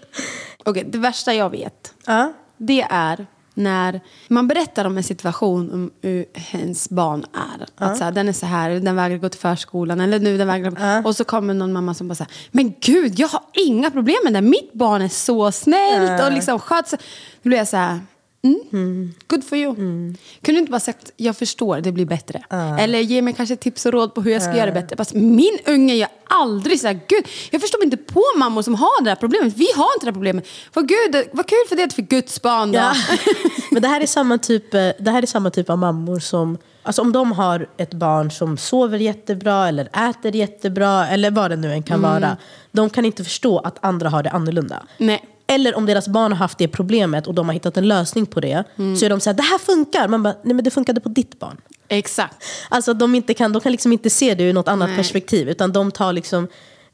[0.66, 2.34] Okej, det värsta jag vet, Ja.
[2.58, 7.66] det är när man berättar om en situation om hur ens barn är.
[7.86, 10.02] Att så här, den är så här, den vägrar gå till förskolan.
[10.02, 11.06] Eller nu den vägrar.
[11.06, 14.34] Och så kommer någon mamma som bara säger Men gud, jag har inga problem med
[14.34, 14.42] det.
[14.42, 17.00] Mitt barn är så snällt och liksom sköter sig.
[17.44, 18.00] Då blir jag så här,
[18.44, 19.76] mm, good for you.
[19.76, 22.44] Kunde du inte bara sagt, jag förstår, det blir bättre.
[22.80, 24.96] Eller ge mig kanske tips och råd på hur jag ska göra det bättre.
[24.96, 29.04] Fast min unge gör aldrig så här, gud, jag förstår inte på mammor som har
[29.04, 29.54] det här problemet.
[29.58, 30.48] Vi har inte det här problemet.
[30.74, 32.78] Vad, gud, vad kul för det för Guds barn då.
[32.78, 32.94] Ja.
[33.72, 36.58] Men det här, är samma typ, det här är samma typ av mammor som...
[36.86, 41.56] Alltså om de har ett barn som sover jättebra eller äter jättebra eller vad det
[41.56, 42.38] nu än kan vara.
[42.72, 44.84] De kan inte förstå att andra har det annorlunda.
[44.98, 45.33] Nej.
[45.48, 48.40] Eller om deras barn har haft det problemet och de har hittat en lösning på
[48.40, 48.64] det.
[49.00, 50.08] Så är de så här, det här funkar.
[50.08, 51.58] Man bara, nej men det funkade på ditt barn.
[51.88, 52.44] Exakt.
[52.70, 54.98] Alltså de, inte kan, de kan liksom inte se det ur något annat Nej.
[54.98, 55.50] perspektiv.
[55.50, 56.48] Utan de tar liksom...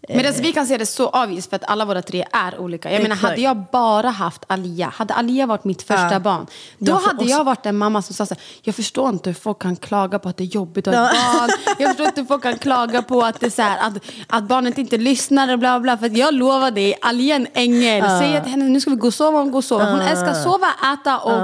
[0.08, 2.92] Men alltså, vi kan se det så avvis för att alla våra tre är olika.
[2.92, 6.20] Jag menar, hade jag bara haft Alia, hade Alia varit mitt första Ja.
[6.20, 8.76] barn, då Ja, för hade oss- jag varit en mamma som sa så här, jag
[8.76, 11.50] förstår inte hur folk kan klaga på att det är jobbigt att ha ett barn.
[11.80, 13.94] Jag förstår inte hur folk kan klaga på att, det är så här, att,
[14.28, 15.98] att barnet inte lyssnar och bla bla.
[15.98, 18.06] För jag lovar dig, Alia är en ängel.
[18.20, 19.86] Säg till henne, nu ska vi gå och sova, hon går och sova.
[19.92, 21.42] Hon älskar sova, äta och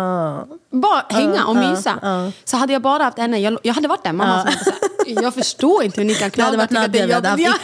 [0.82, 2.32] bara hänga och mysa.
[2.46, 4.80] Så hade jag bara haft henne, jag, jag hade varit den mamma som så här,
[5.08, 6.46] jag förstår inte hur ni kan Det klaga.
[6.46, 7.60] hade varit det Nadja vi hade haft jobbigt."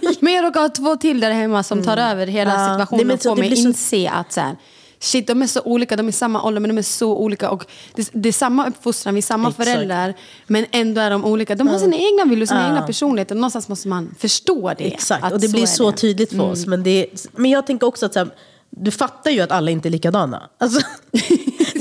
[0.00, 0.24] gick på.
[0.24, 2.74] Men jag råkar ha två till där hemma som tar över hela Ja.
[2.74, 4.56] situationen Nej, och så får det mig blir så- inse att så här,
[5.02, 7.50] shit, de är så olika, de är samma ålder men de är så olika.
[7.50, 9.68] Och det, det är samma uppfostran, vi är samma Exakt.
[9.68, 10.14] föräldrar
[10.46, 11.54] men ändå är de olika.
[11.54, 13.34] De har sina egna viljor, sina egna personligheter.
[13.34, 14.84] Någonstans måste man förstå det.
[14.94, 15.96] Exakt, och det blir är så det.
[15.96, 16.66] tydligt för oss.
[16.66, 18.28] Men, det men jag tänker också att så här,
[18.70, 20.42] du fattar ju att alla inte är likadana.
[20.58, 20.80] Alltså,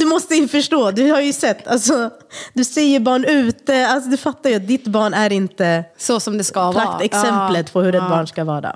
[0.10, 1.68] måste ju förstå, du har ju sett.
[1.68, 2.10] Alltså,
[2.54, 6.20] du ser ju barn ute, alltså, du fattar ju att ditt barn är inte Så
[6.20, 6.86] som det ska vara.
[6.86, 7.74] praktexemplet Ja.
[7.74, 8.10] på hur ett Ja.
[8.10, 8.76] barn ska vara.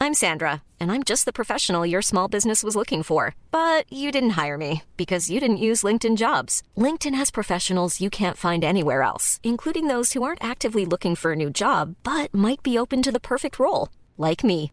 [0.00, 3.34] I'm Sandra, and I'm just the professional your small business was looking for.
[3.52, 6.62] But you didn't hire me because you didn't use LinkedIn jobs.
[6.76, 11.32] LinkedIn has professionals you can't find anywhere else, including those who aren't actively looking for
[11.32, 14.72] a new job but might be open to the perfect role, like me.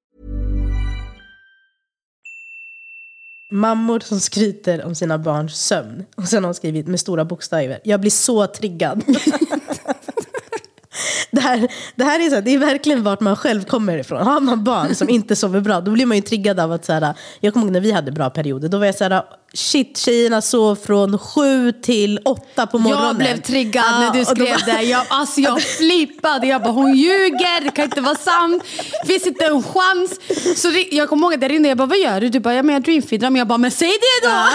[3.51, 6.05] Mammor som skryter om sina barns sömn.
[6.15, 7.79] Och sen har hon skrivit med stora bokstäver.
[7.83, 9.03] Jag blir så triggad.
[11.31, 14.27] det, här, det här är, så här, det är verkligen vart man själv kommer ifrån.
[14.27, 16.85] Har man barn som inte sover bra, då blir man ju triggad av att...
[16.85, 18.69] Så här, jag kommer ihåg när vi hade bra perioder.
[18.69, 23.05] Då var jag så här, shit, tjejerna sov från sju till åtta på morgonen.
[23.07, 24.81] Jag blev triggad Ja, när du skrev bara- det.
[24.83, 26.47] Jag, alltså jag flippade.
[26.47, 27.63] Jag bara, hon ljuger.
[27.63, 28.63] Det kan inte vara sant.
[29.07, 30.19] Finns inte en chans.
[30.61, 31.69] Så ri- jag kommer ihåg att jag ringde.
[31.69, 32.29] Jag bara, vad gör du?
[32.29, 33.29] Du bara, ja, men jag dreamfeedrar.
[33.29, 34.45] Men jag bara, men säg det då!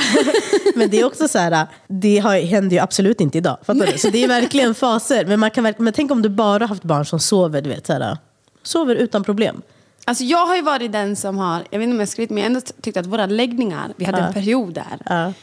[0.75, 3.59] Men det är också så här, det har, händer ju absolut inte idag.
[3.67, 3.99] Fattar du?
[3.99, 5.25] Så det är verkligen faser.
[5.27, 7.87] Men, man kan, men tänk om du bara haft barn som sover, du vet.
[7.87, 8.17] Så här,
[8.63, 9.63] sover utan problem.
[10.09, 12.39] Alltså jag har ju varit den som har, jag vet inte om jag skrivit men
[12.39, 15.35] jag ändå tyckt att våra läggningar, vi hade en period där.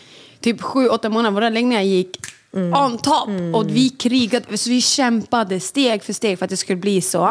[0.42, 2.18] Typ sju, åtta månader, våra läggningar gick
[2.86, 3.30] on top.
[3.54, 7.30] Och vi krigade, så vi kämpade steg för steg för att det skulle bli så.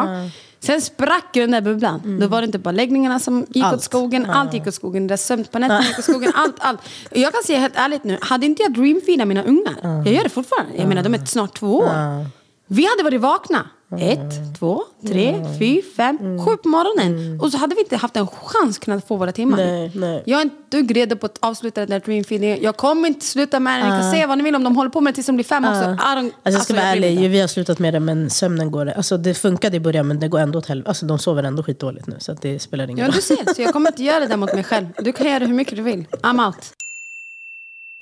[0.59, 2.19] Sen sprack ju den där bubblan.
[2.19, 3.75] Då var det inte bara läggningarna som gick Allt.
[3.75, 5.07] åt skogen, allt gick åt skogen.
[5.07, 6.79] Det sömn på nätterna gick åt skogen, allt, allt.
[7.11, 10.23] Och Jag kan säga helt ärligt nu, hade inte jag dreamfeedat mina ungar, jag gör
[10.23, 10.71] det fortfarande.
[10.77, 12.25] Jag menar, de är snart två år.
[12.67, 13.69] Vi hade varit vakna.
[13.99, 17.41] Ett, två, tre, fyra, fem, sju på morgonen.
[17.41, 19.57] Och så hade vi inte haft en chans kunnat få våra timmar.
[19.57, 20.23] Nej, nej.
[20.25, 22.57] Jag är inte dugg redo på att avsluta den där dreamfeedingen.
[22.61, 23.89] Jag kommer inte sluta med den.
[23.95, 25.43] Ni kan säga vad ni vill om de håller på med det tills de blir
[25.45, 25.81] fem också.
[25.81, 28.71] Don't- Alltså jag ska vara bryr mig ärlig, vi har slutat med det men sömnen
[28.71, 28.89] går...
[28.89, 30.89] Alltså det funkade i början men det går ändå åt helvete.
[30.89, 33.13] Alltså de sover ändå skitdåligt nu så det spelar ingen Ja, roll.
[33.15, 33.53] du ser.
[33.55, 34.85] Så jag kommer inte göra det mot mig själv.
[34.99, 36.05] Du kan göra hur mycket du vill.
[36.21, 36.73] I'm out.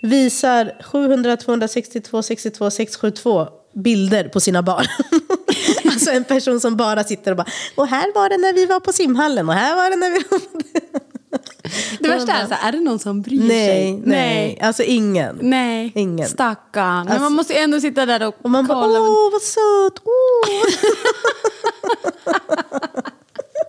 [0.02, 4.86] Visar 700, 262, 62, 672 bilder på sina barn.
[5.92, 8.80] alltså en person som bara sitter och bara Och här var det när vi var
[8.80, 10.62] på simhallen och här var det när vi var på...
[12.00, 14.02] Det värsta är, så här, är det någon som bryr nej, sig?
[14.06, 15.40] nej, Alltså ingen.
[15.42, 16.28] Nej, Ingen.
[16.28, 16.98] stackarn.
[16.98, 19.00] Men Alltså- man måste ju ändå sitta där och, Och man bara, kolla.
[19.00, 20.64] åh vad söt, åh.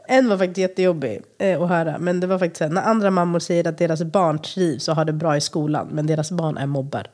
[0.09, 1.99] En var faktiskt jättejobbig eh, att höra.
[1.99, 4.97] Men det var faktiskt så här, när andra mammor säger att deras barn trivs och
[4.97, 5.89] har det bra i skolan.
[5.93, 7.07] Men deras barn är mobbare.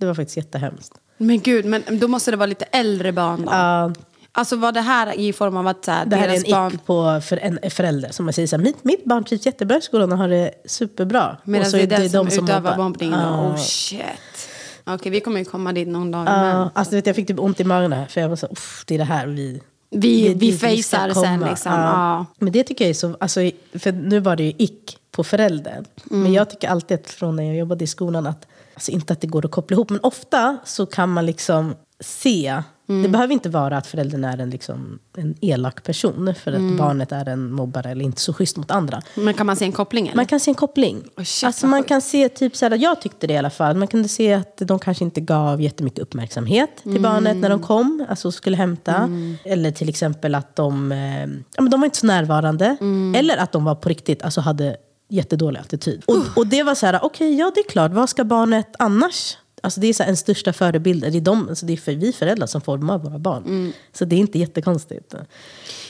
[0.00, 0.92] Det var faktiskt jättehemskt.
[1.18, 3.52] Men gud, men då måste det vara lite äldre barn då.
[3.52, 3.92] Ja,
[4.38, 6.50] Alltså var det här i form av att så här, det här är deras en
[6.50, 6.74] barn...
[6.74, 8.10] ick på för en förälder.
[8.12, 10.50] Som man säger så här, mitt, mitt barn trivs jättebra i skolan och har det
[10.64, 11.36] superbra.
[11.44, 12.76] Medan och så det är den som, de utövar mobbar.
[12.84, 13.20] mobbningen.
[13.20, 13.48] Ja.
[13.50, 14.48] Oh shit.
[14.84, 16.20] Okej, vi kommer ju komma dit någon dag.
[16.26, 18.06] Ja, men alltså vet, jag fick typ ont i magen här.
[18.06, 19.62] För jag var så "Uff, det är det här vi...
[19.90, 21.72] Vi- det vi ska facear sen, komma." liksom.
[21.72, 22.26] Ja.
[22.38, 23.16] Men det tycker jag är så...
[23.20, 23.40] Alltså,
[23.78, 25.84] för nu var det ju ick på föräldern.
[26.10, 26.22] Mm.
[26.22, 28.46] Men jag tycker alltid att från när jag jobbade i skolan att...
[28.74, 32.62] Alltså inte att det går att koppla ihop, men ofta så kan man liksom se...
[32.88, 33.02] Mm.
[33.02, 36.76] Det behöver inte vara att föräldern är en, liksom, en elak person för att Mm.
[36.76, 39.02] barnet är en mobbare eller inte så schysst mot andra.
[39.14, 40.06] Men kan man se en koppling?
[40.06, 40.16] Eller?
[40.16, 41.02] Man kan se en koppling.
[41.16, 43.76] Oh, shit, alltså man kan se, typ så här, jag tyckte det i alla fall,
[43.76, 47.60] man kunde se att de kanske inte gav jättemycket uppmärksamhet till barnet när Mm.
[47.60, 49.10] de kom, alltså skulle hämta.
[49.44, 51.20] Eller till exempel att de, eh,
[51.56, 52.76] ja, men de var inte så närvarande.
[52.80, 53.14] Mm.
[53.14, 54.76] Eller att de var på riktigt, alltså hade
[55.10, 56.02] jättedålig attityd.
[56.06, 59.36] Och, och det var så här, okej, ja det är klart, vad ska barnet annars?
[59.62, 62.12] Alltså det är så en största förebilden, det är, de, alltså det är för vi
[62.12, 63.42] föräldrar som formar våra barn.
[63.44, 63.72] Mm.
[63.92, 65.14] Så det är inte jättekonstigt.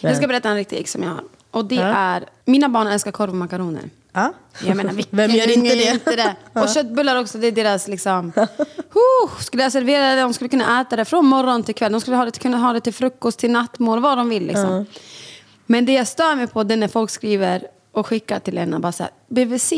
[0.00, 1.24] Jag ska berätta en riktig ex som jag har.
[1.50, 1.82] Och det Ja.
[1.82, 3.82] är, mina barn älskar korv och makaroner.
[4.12, 4.32] Ja.
[4.66, 5.90] Jag menar, vilken Vem gör inte det?
[5.90, 6.36] inte det?
[6.60, 8.32] Och köttbullar också, det är deras liksom...
[8.36, 11.92] Huh, skulle jag servera det, de skulle kunna äta det från morgon till kväll.
[11.92, 14.46] De skulle ha det, kunna ha det till frukost, till nattmål, vad de vill.
[14.46, 14.86] Liksom.
[15.66, 18.80] Men det jag stör mig på det är när folk skriver och skickar till en
[18.80, 19.72] bara så här, BVC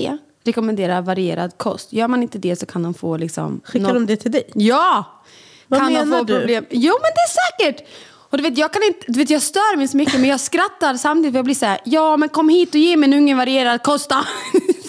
[0.44, 1.92] rekommenderar varierad kost.
[1.92, 3.61] Gör man inte det så kan de få liksom...
[3.64, 4.50] Skickar nå- de det till dig?
[4.55, 5.22] Ja!
[5.66, 6.38] Vad kan de menar få du?
[6.38, 6.64] problem?
[6.70, 7.88] Jo men det är säkert!
[8.31, 10.40] Och du vet, jag, kan inte, du vet, jag stör mig så mycket men jag
[10.40, 13.35] skrattar samtidigt för jag blir så här, ja men kom hit och ge min unge
[13.35, 14.16] varierad kost då."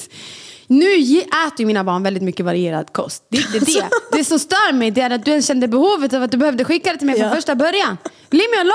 [0.71, 3.23] Nu äter ju mina barn väldigt mycket varierad kost.
[3.29, 3.89] Det är inte det.
[4.17, 6.63] Det som stör mig det är att du ens kände behovet av att du behövde
[6.65, 7.35] skicka det till mig från Ja.
[7.35, 7.97] första början.
[8.31, 8.73] Me alone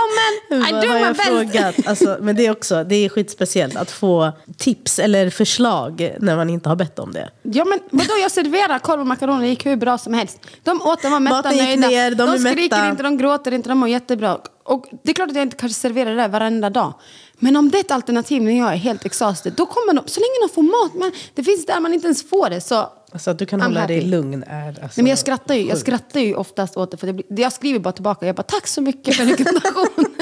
[0.50, 0.68] man!
[0.68, 1.22] I Vad do my best!
[1.22, 1.86] frågat?
[1.88, 6.50] Alltså, men det är också det är skitspeciellt att få tips eller förslag när man
[6.50, 7.30] inte har bett om det.
[7.42, 10.40] Ja men vadå, jag serverar korv och makaroner, det gick hur bra som helst.
[10.62, 11.88] De åt, de var mätta, Maten nöjda.
[11.88, 12.88] ner, de är skriker mätta.
[12.90, 14.38] inte, de gråter inte, de mår jättebra.
[14.66, 16.94] Och det är klart att jag inte kanske serverar det där varenda dag.
[17.38, 20.20] Men om det är ett alternativ när jag är helt exhausted, då kommer de, så
[20.20, 22.60] länge de får mat, men det finns där man inte ens får det.
[22.60, 24.08] Så, Alltså att du kan I'm hålla dig happy.
[24.10, 27.06] lugn är alltså, Nej, men jag skrattar ju, jag skrattar ju oftast åt det, för
[27.06, 30.14] det blir, jag skriver bara tillbaka, jag bara tack så mycket för rekommendationen.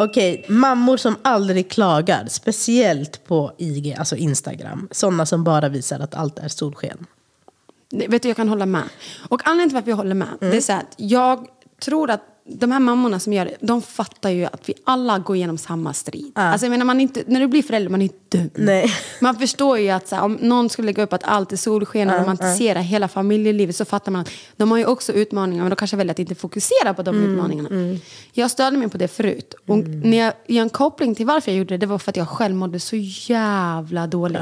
[0.00, 4.88] Okej, mammor som aldrig klagar, speciellt på IG, alltså Instagram.
[4.90, 7.06] Sådana som bara visar att allt är solsken.
[8.08, 8.82] Vet du, jag kan hålla med.
[9.28, 11.46] Och anledningen till varför jag håller med, det är så att jag
[11.80, 15.36] tror att de här mammorna som gör det, de fattar ju att vi alla går
[15.36, 16.32] igenom samma strid.
[16.34, 18.50] Alltså jag menar, man inte, när du blir förälder, man är inte dum.
[18.54, 18.90] Nej.
[19.20, 22.20] Man förstår ju att här, om någon skulle lägga upp att allt är solsken och
[22.20, 25.96] romantisera hela familjelivet så fattar man att de har ju också utmaningar men de kanske
[25.96, 27.98] väljer att inte fokusera på de Mm, utmaningarna.
[28.32, 29.54] Jag störde mig på det förut.
[29.66, 32.16] Och när jag gör en koppling till varför jag gjorde det, det var för att
[32.16, 34.40] jag själv mådde så jävla dåligt.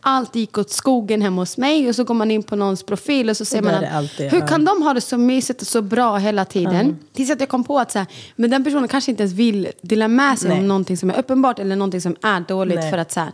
[0.00, 3.30] Allt gick åt skogen hemma hos mig och så går man in på någons profil
[3.30, 4.46] och så ser Och man att är allt det, hur ja.
[4.46, 6.98] kan de ha det så mysigt och så bra hela tiden?
[7.12, 9.68] Tills att jag kom på att så här, men den personen kanske inte ens vill
[9.82, 10.58] dela med sig Nej.
[10.58, 12.90] om någonting som är uppenbart eller någonting som är dåligt Nej.
[12.90, 13.32] för att så här,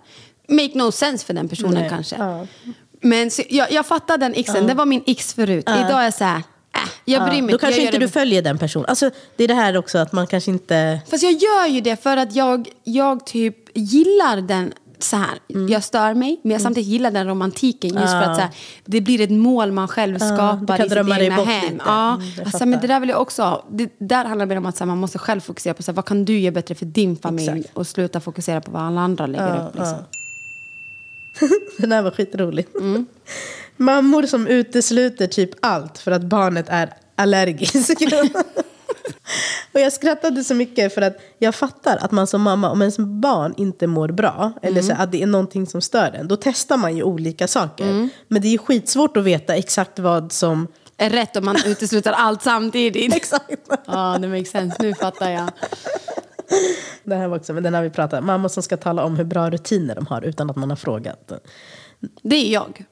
[0.49, 1.89] make no sense för den personen Nej.
[1.91, 2.17] kanske.
[2.19, 2.47] Ja.
[3.01, 5.65] Men så, jag, jag fattar den xen, det var min x förut.
[5.69, 6.43] Idag är jag så här, äh,
[7.05, 8.13] jag bryr mig Då kanske inte du det.
[8.13, 8.87] följer den personen.
[8.89, 11.01] Alltså, det är det här också att man kanske inte...
[11.11, 14.73] Fast jag gör ju det för att jag, jag typ gillar den
[15.05, 15.39] så här.
[15.49, 15.69] Mm.
[15.69, 17.95] Jag stör mig, men jag samtidigt gillar den romantiken.
[17.95, 18.51] Just för att så här,
[18.85, 21.83] det blir ett mål man själv du skapar i sitt egna hem.
[21.87, 22.15] Ja.
[22.15, 23.65] Mm, alltså, men det där vill jag också ha.
[23.71, 25.97] Det där handlar mer om att så här, man måste själv fokusera på så här,
[25.97, 27.77] vad kan du göra bättre för din familj Exakt.
[27.77, 29.75] och sluta fokusera på vad alla andra lägger upp.
[29.75, 29.99] Liksom.
[31.79, 32.67] Den här var skitrolig.
[32.81, 33.07] Mm.
[33.77, 37.91] Mammor som utesluter typ allt för att barnet är allergisk.
[39.73, 42.99] och jag skrattade så mycket för att jag fattar att man som mamma, om ens
[42.99, 46.77] barn inte mår bra, eller så, att det är någonting som stör en, då testar
[46.77, 48.09] man ju olika saker.
[48.29, 50.69] Men det är ju skitsvårt att veta exakt vad som
[51.01, 53.15] är rätt om man utesluter allt samtidigt.
[53.17, 53.69] Exakt.
[53.87, 54.77] Ja, det makes sense.
[54.81, 55.51] Nu fattar jag.
[57.05, 59.25] Det här var också, men den har vi pratat Mammor som ska tala om hur
[59.25, 61.33] bra rutiner de har utan att man har frågat.
[62.23, 62.85] Det är jag.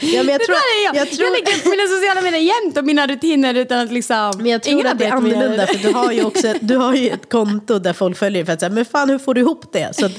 [0.00, 0.96] Ja, men jag Det tror, är jag.
[0.96, 4.32] Jag, jag tror, lägger upp mina sociala medier jämt och mina rutiner utan att liksom...
[4.36, 5.66] men jag tror att det är annorlunda det.
[5.66, 8.60] för du har ju också du har ju ett konto där folk följer för att
[8.60, 9.96] säga, men fan hur får du ihop det?
[9.96, 10.18] Så alltså,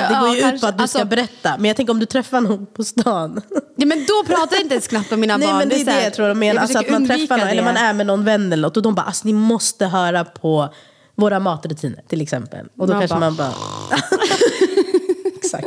[0.00, 0.60] Ja, det går ju ut kanske.
[0.60, 1.54] på att du ska Alltså- berätta.
[1.58, 3.40] Men jag tänker om du träffar någon på stan.
[3.76, 5.58] Ja, men då pratar jag inte ens knappt om mina Nej barn.
[5.58, 6.62] men det är det här- jag tror de menar.
[6.62, 7.68] Alltså att man träffar någon, eller det.
[7.72, 10.68] man är med någon vän eller något och de bara, alltså ni måste höra på
[11.16, 12.66] våra matrutiner till exempel.
[12.78, 13.52] Och då Man kanske bara- man bara...
[15.36, 15.66] Exakt.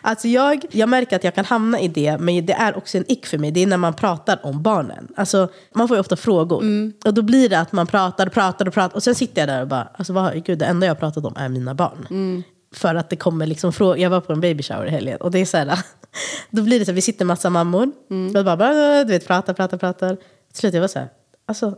[0.00, 3.12] Alltså jag, jag märker att jag kan hamna i det, men det är också en
[3.12, 3.50] ick för mig.
[3.50, 5.08] Det är när man pratar om barnen.
[5.16, 6.62] Alltså, man får ju ofta frågor.
[6.62, 6.92] Mm.
[7.04, 8.96] Och då blir det att man pratar, pratar och pratar.
[8.96, 11.24] Och sen sitter jag där och bara, alltså, vad, gud, det enda jag har pratat
[11.24, 12.06] om är mina barn.
[12.10, 12.42] Mm.
[12.74, 13.98] För att det kommer liksom frågor.
[13.98, 15.20] Jag var på en baby shower i helgen.
[15.20, 15.78] Och det är så här,
[16.50, 17.90] då blir det så här, vi sitter massa mammor.
[18.10, 18.36] Mm.
[18.36, 20.16] Och bara, bara, du vet, pratar, pratar, pratar.
[20.16, 21.08] Till slut jag var så här,
[21.46, 21.76] alltså,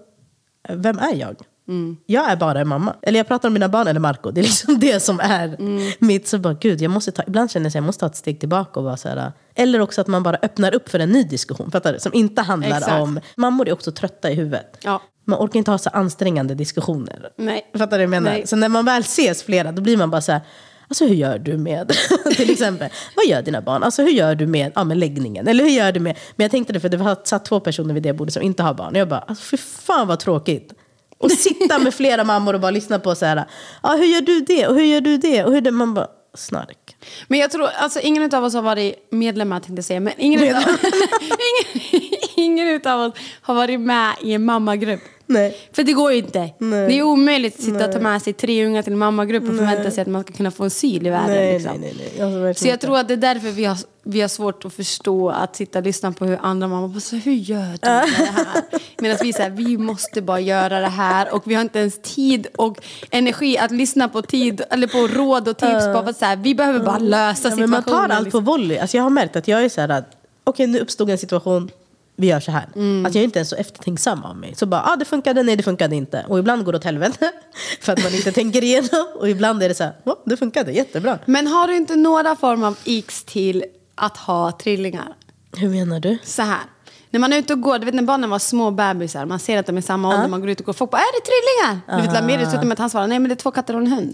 [0.69, 1.37] vem är jag?
[1.71, 1.97] Mm.
[2.07, 2.95] Jag är bara en mamma.
[3.03, 4.31] Eller jag pratar om mina barn eller Marco.
[4.31, 5.93] Det är liksom det som är Mm.
[5.99, 6.29] mitt.
[6.29, 8.41] Så bara, gud, jag måste ta, ibland känner jag att jag måste ta ett steg
[8.41, 9.33] tillbaka och vara så här.
[9.55, 11.71] Eller också att man bara öppnar upp för en ny diskussion.
[11.71, 11.99] Fattar du?
[12.01, 12.93] Som inte handlar Exakt.
[13.03, 13.21] om...
[13.37, 14.77] Mammor är också trötta i huvudet.
[14.83, 15.03] Ja.
[15.25, 17.31] Man orkar inte ha så ansträngande diskussioner.
[17.37, 17.71] Nej.
[17.73, 18.31] Fattar du vad jag menar?
[18.31, 18.47] Nej.
[18.47, 20.41] Så när man väl ses flera, då blir man bara så här.
[20.89, 21.93] Alltså hur gör du med,
[22.37, 23.83] till exempel, vad gör dina barn?
[23.83, 25.49] Alltså hur gör du med, ja, med läggningen?
[25.49, 27.95] Eller hur gör du med, men jag tänkte det för det var satt två personer
[27.95, 28.93] vid det bordet som inte har barn.
[28.93, 30.73] Och jag bara, alltså för fan vad tråkigt.
[31.21, 33.45] Och sitta med flera mammor och bara lyssna på så här,
[33.83, 34.67] ja hur gör du det?
[34.67, 35.45] Och hur gör du det?
[35.45, 35.71] Och hur det?
[35.71, 36.97] Man bara, snark.
[37.29, 40.43] Men jag tror, alltså ingen av oss har varit medlemmar tänkte jag säga, men ingen
[40.43, 40.63] utav,
[41.83, 42.03] ingen,
[42.37, 45.01] ingen utav oss har varit med i en mammagrupp.
[45.27, 45.57] Nej.
[45.73, 46.51] För det går ju inte.
[46.59, 46.87] Nej.
[46.89, 49.57] Det är omöjligt att sitta och ta med sig tre unga till en mammagrupp och
[49.57, 51.55] förvänta sig att man ska kunna få asyl i världen.
[51.55, 51.73] Liksom.
[52.25, 52.87] Alltså, Så jag inte.
[52.87, 53.77] tror att det är därför vi har,
[54.11, 57.17] vi har svårt att förstå att sitta och lyssna på hur andra mammor bara, så
[57.17, 58.63] hur gör du det här?
[58.99, 62.47] Medan vi säger vi måste bara göra det här och vi har inte ens tid
[62.57, 62.79] och
[63.11, 66.37] energi att lyssna på tid eller på råd och tips på för att så här,
[66.37, 67.61] vi behöver bara lösa Ja, situationen.
[67.61, 68.45] men man tar allt liksom.
[68.45, 68.79] på volley.
[68.79, 71.71] Alltså jag har märkt att jag är så här att okej nu uppstod en situation,
[72.17, 72.69] vi gör så här.
[72.75, 73.07] Mm.
[73.07, 74.55] Att jag är inte ens så eftertänksam av mig.
[74.57, 76.25] Så bara, ah, det funkade, nej det funkade inte.
[76.29, 77.31] Och ibland går det åt helvete.
[77.81, 79.07] För att man inte tänker igenom.
[79.15, 81.19] Och ibland är det så här, oh, det funkade, jättebra.
[81.27, 83.65] Men har du inte några form av x till
[84.01, 85.15] att ha trillingar?
[85.57, 86.19] Hur menar du?
[86.25, 86.61] Så här.
[87.11, 89.59] När man är ute och går, du vet när barnen var små bebisar, man ser
[89.59, 91.97] att de är samma ålder, man går ut och går, folk bara är det trillingar?
[91.97, 93.81] Du vet Lamir slutar med att han svarar nej men det är två katter och
[93.81, 94.13] en hund.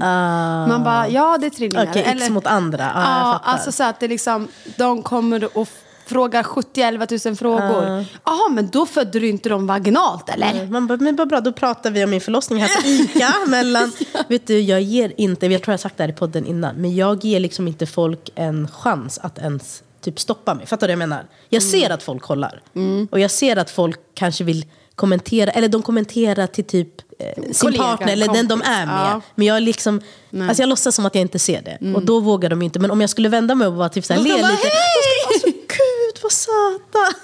[0.68, 1.87] Man bara ja det är trillingar.
[1.90, 2.92] Okej, x mot andra.
[2.94, 3.53] Ja, jag ja, fattar.
[3.53, 5.68] alltså så att det liksom, de kommer och
[6.07, 8.05] frågar 70-11 000 frågor.
[8.25, 10.66] Jaha men då födde du inte dem vaginalt eller?
[10.66, 13.35] Man bara, men vad bra, då pratar vi om min förlossning här på ICA.
[13.47, 13.92] mellan,
[14.29, 16.77] vet du, jag ger inte, jag tror jag har sagt det här i podden innan,
[16.77, 20.66] men jag ger liksom inte folk en chans att ens typ stoppa mig.
[20.66, 21.25] Fattar du vad jag menar?
[21.49, 21.71] Jag Mm.
[21.73, 22.62] ser att folk kollar.
[23.11, 26.88] Och jag ser att folk kanske vill kommentera, eller de kommenterar till typ
[27.19, 28.95] eh, sin Kollega, partner eller den de kompis, är med.
[28.95, 29.09] ja.
[29.09, 29.21] Mm.
[29.35, 30.01] Men jag liksom,
[30.49, 31.95] alltså jag låtsas som att jag inte ser det.
[31.95, 32.79] Och då vågar de inte.
[32.79, 34.49] Men om jag skulle vända mig och bara typ så här, Då le ska lite.
[34.49, 37.19] de bara, Då ska de vara så, gud vad söta.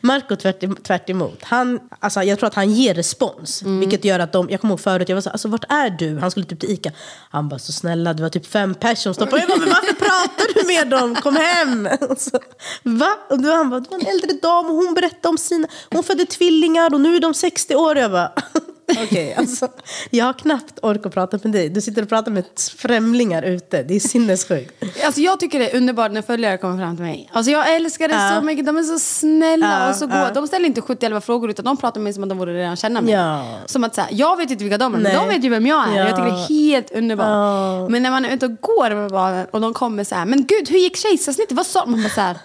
[0.00, 1.38] Marco tvärt, tvärt emot.
[1.42, 3.62] Han, alltså, jag tror att han ger respons.
[3.62, 3.80] Mm.
[3.80, 6.18] Vilket gör att de, jag kommer ihåg förut, jag var så alltså, vart är du?
[6.18, 6.92] Han skulle typ till Ica.
[7.30, 9.42] Han bara, så snälla, det var typ fem personer som stoppade.
[9.42, 11.14] Jag bara, men varför pratar du med dem?
[11.14, 11.88] Kom hem!
[12.10, 12.38] Och så,
[12.82, 13.18] Va?
[13.28, 16.02] Och då han bara, det var en äldre dam och hon berättade om sina, hon
[16.02, 17.98] födde tvillingar och nu är de 60 år.
[17.98, 18.32] Jag bara,
[19.04, 19.68] okej, alltså,
[20.10, 21.68] jag har knappt ork att prata med dig.
[21.68, 22.44] Du sitter och pratar med
[22.76, 23.82] främlingar ute.
[23.82, 24.84] Det är sinnessjukt.
[25.04, 27.30] Alltså jag tycker det är underbart när följare kommer fram till mig.
[27.32, 28.36] Alltså jag älskar det Ja.
[28.40, 28.66] så mycket.
[28.66, 30.08] De är så snälla Ja, och så ja.
[30.08, 30.30] goda.
[30.34, 32.76] De ställer inte 70-11 frågor utan de pratar med mig som att de borde redan
[32.76, 33.14] känna mig.
[33.14, 33.44] Ja.
[33.66, 35.88] Som att säga, jag vet inte vilka de är, men de vet ju vem jag
[35.88, 35.98] är.
[35.98, 36.08] Ja.
[36.08, 37.90] Jag tycker det är helt underbart.
[37.90, 40.46] Men när man är ute och går med barnen och de kommer så här, men
[40.46, 41.56] gud hur gick kejsarsnittet?
[41.56, 42.02] Vad sa man?
[42.02, 42.36] Bara så här.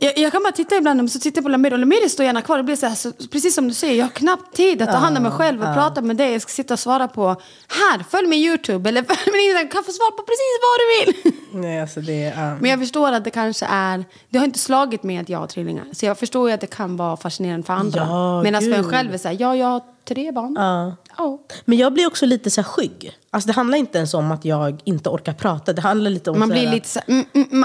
[0.00, 2.26] Jag, jag kan bara titta ibland och så tittar jag på Lamir och Lamir står
[2.26, 2.56] gärna kvar.
[2.56, 4.96] Det blir så här, så, precis som du säger, jag har knappt tid att ta
[4.96, 6.32] hand om mig själv och prata med dig.
[6.32, 7.28] Jag ska sitta och svara på,
[7.68, 9.68] här, följ mig YouTube eller följ mig Instagram.
[9.68, 11.32] kan få svar på precis vad du vill.
[11.62, 15.02] Nej, alltså det um, Men jag förstår att det kanske är, det har inte slagit
[15.02, 15.84] mig att jag har trillingar.
[15.92, 18.00] Så jag förstår ju att det kan vara fascinerande för andra.
[18.00, 20.54] Ja, Medan för en själv är så här, ja jag har tre barn.
[20.58, 20.96] Ja.
[21.18, 21.38] Ja.
[21.64, 23.12] Men jag blir också lite så här skygg.
[23.30, 25.72] Alltså det handlar inte ens om att jag inte orkar prata.
[25.72, 27.00] Det handlar lite om Man blir här- lite, så,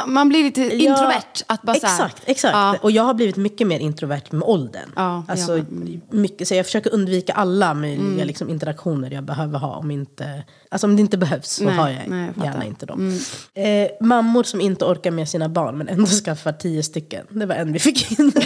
[0.08, 1.44] man blir lite Ja, introvert.
[1.48, 2.54] Att bara så här, exakt, exakt.
[2.54, 2.76] Ja.
[2.82, 4.90] Och jag har blivit mycket mer introvert med åldern.
[4.96, 5.64] Ja, alltså, ja.
[6.10, 8.28] mycket, så jag försöker undvika alla möjliga Mm.
[8.28, 9.76] liksom, interaktioner jag behöver ha.
[9.76, 10.44] Om, inte,
[10.74, 13.20] alltså, om det inte behövs så Nej, har jag nej, jag gärna inte dem.
[13.54, 17.26] Eh, mammor som inte orkar med sina barn men ändå skaffar tio stycken.
[17.30, 18.32] Det var en vi fick in.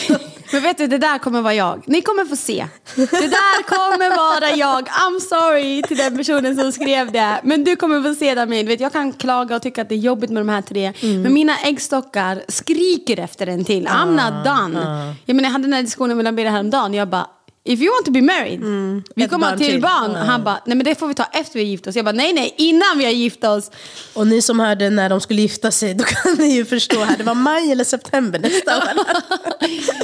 [0.51, 1.83] Men vet du, det där kommer vara jag.
[1.85, 2.67] Ni kommer få se.
[2.95, 4.87] Det där kommer vara jag.
[4.87, 7.41] I'm sorry till den personen som skrev det.
[7.43, 8.65] Men du kommer få se det med.
[8.65, 10.93] Du vet, jag kan klaga och tycka att det är jobbigt med de här tre.
[11.01, 11.21] Mm.
[11.21, 13.87] Men mina äggstockar skriker efter en till.
[13.87, 15.15] I'm not done.
[15.25, 16.93] Jag, menar, jag hade den här diskussionen med Labira häromdagen.
[16.93, 17.27] Jag bara,
[17.67, 19.03] If you want to be married, vi Mm.
[19.15, 19.81] Ett kommer ha till till.
[19.81, 20.11] barn.
[20.13, 20.19] Ja.
[20.19, 21.95] Han bara, nej men det får vi ta efter vi har gift oss.
[21.95, 23.71] Jag bara, nej nej, innan vi har gift oss.
[24.13, 27.17] Och ni som hörde när de skulle gifta sig, då kan ni ju förstå här.
[27.17, 28.83] Det var maj eller september nästa år.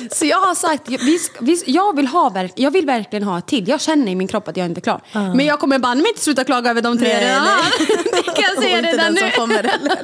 [0.15, 3.67] Så jag har sagt, vi vi, jag, vill ha, jag vill verkligen ha till.
[3.67, 5.01] Jag känner i min kropp att jag inte är klar.
[5.13, 7.87] Men jag kommer banne mig inte sluta klaga över de tre Nej, redan nej.
[8.25, 9.19] Det kan jag säga redan nu.
[9.19, 9.97] som kommer heller.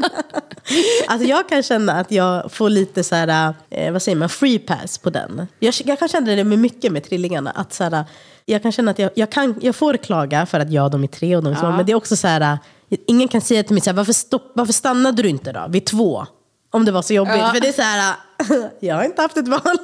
[1.07, 4.59] Alltså jag kan känna att jag får lite så här, eh, vad säger man, free
[4.59, 5.47] pass på den.
[5.59, 7.48] Jag, jag kan känna det med mycket med trillingarna.
[7.55, 8.05] Att så här,
[8.45, 11.07] jag kan känna att jag, jag, kan, jag får klaga för att jag de är
[11.07, 11.71] tre och de är små.
[11.71, 12.57] Men det är också så här,
[13.07, 15.85] ingen kan säga till mig så här, varför, stopp, varför stannade du inte då vid
[15.85, 16.25] två?
[16.71, 17.35] Om det var så jobbigt.
[17.37, 17.51] Ja.
[17.53, 18.15] För det är så här,
[18.79, 19.77] jag har inte haft ett val.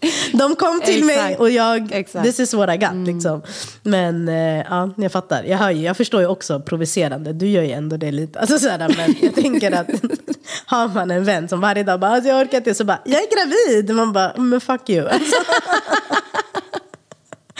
[0.32, 1.40] De kom till mig Exakt.
[1.40, 2.24] och jag, Exakt.
[2.24, 3.06] this is what I got.
[3.06, 3.42] Liksom.
[3.82, 5.42] Men eh, ja, jag fattar.
[5.44, 7.32] Jag, hör ju, jag förstår ju också provocerande.
[7.32, 8.40] Du gör ju ändå det lite.
[8.40, 9.86] Alltså, sådär, men jag tänker att
[10.66, 13.22] har man en vän som varje dag bara, alltså, jag orkar inte, så bara, jag
[13.22, 13.94] är gravid.
[13.94, 15.08] Man bara, men fuck you.
[15.08, 15.36] Alltså.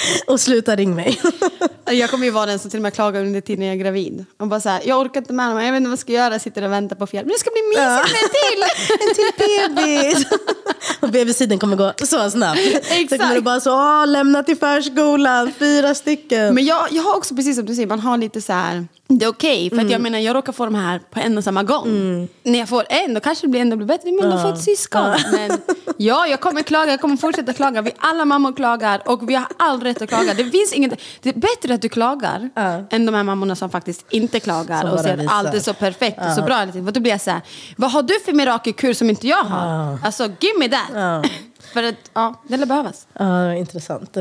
[0.27, 1.21] och sluta ring mig.
[1.91, 4.25] Jag kommer ju vara den som till och med klagar under tiden jag är gravid.
[4.39, 6.13] Och bara så här, jag orkar inte med dem, jag vet inte vad jag ska
[6.13, 7.25] göra, jag sitter och väntar på fjäll.
[7.25, 8.63] Men det ska bli mysigt med en till!
[9.09, 10.27] en till bebis.
[11.01, 12.61] och bebistiden kommer gå så snabbt.
[12.61, 13.23] Så Exakt.
[13.23, 16.55] kommer du bara så, åh, lämna till förskolan, fyra stycken.
[16.55, 19.25] Men jag, jag har också precis som du säger, man har lite så här, det
[19.25, 19.71] är okej.
[19.71, 19.93] för att Mm.
[19.93, 21.89] jag menar, jag råkar få de här på en och samma gång.
[22.43, 24.11] När jag får en, då kanske det blir ändå blir bättre.
[24.13, 25.03] Men jag får ett syskon.
[25.33, 25.59] Men
[25.97, 27.83] ja, jag kommer klaga, jag kommer fortsätta klaga.
[27.83, 30.35] Vi alla mammor klagar och vi har all rätt att klaga.
[30.35, 32.51] Det finns inget, det är bättre att du klagar
[32.91, 35.75] än de här mammorna som faktiskt inte klagar Som och säger att allt är så
[35.75, 36.67] perfekt och så bra.
[36.73, 37.41] För då blir jag så här,
[37.77, 39.99] vad har du för mirakelkur som inte jag har?
[40.05, 41.27] Alltså, give me that.
[41.73, 43.07] För att, ja, det lär behövas.
[43.13, 44.17] Ja, intressant.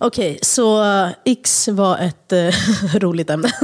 [0.00, 2.54] Okej, så eh, X var ett eh,
[2.94, 3.48] roligt ämne.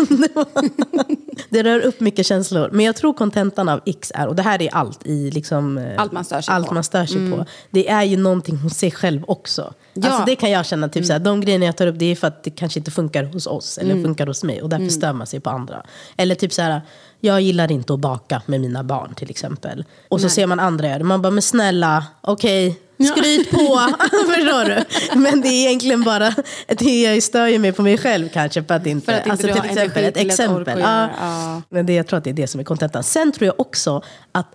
[1.50, 2.68] Det rör upp mycket känslor.
[2.72, 5.92] Men jag tror kontentan av X är, och det här är allt i liksom, eh,
[5.96, 6.74] Allt man stör sig allt på.
[6.74, 7.44] man stör sig på.
[7.70, 9.74] Det är ju någonting hos sig själv också.
[9.94, 10.08] Ja.
[10.08, 12.26] Alltså det kan jag känna, typ, såhär, de grejerna jag tar upp det är för
[12.26, 13.78] att det kanske inte funkar hos oss.
[13.78, 15.82] Eller funkar hos mig och därför stör man sig på andra.
[16.16, 16.80] Eller typ så här,
[17.20, 19.84] jag gillar inte att baka med mina barn till exempel.
[20.08, 21.04] Och så ser man andra göra det.
[21.04, 23.56] Man bara, men snälla, okej, skryt på.
[24.10, 24.84] Förstår du?
[25.20, 26.34] Men det är egentligen bara,
[26.66, 28.64] det jag stör ju mig på mig själv kanske.
[28.64, 30.80] För att inte, För att inte alltså, till exempel, ett exempel.
[30.80, 31.08] Ja.
[31.20, 31.62] ja.
[31.68, 33.02] Men det, jag tror att det är det som är kontentan.
[33.02, 34.46] Sen tror jag också att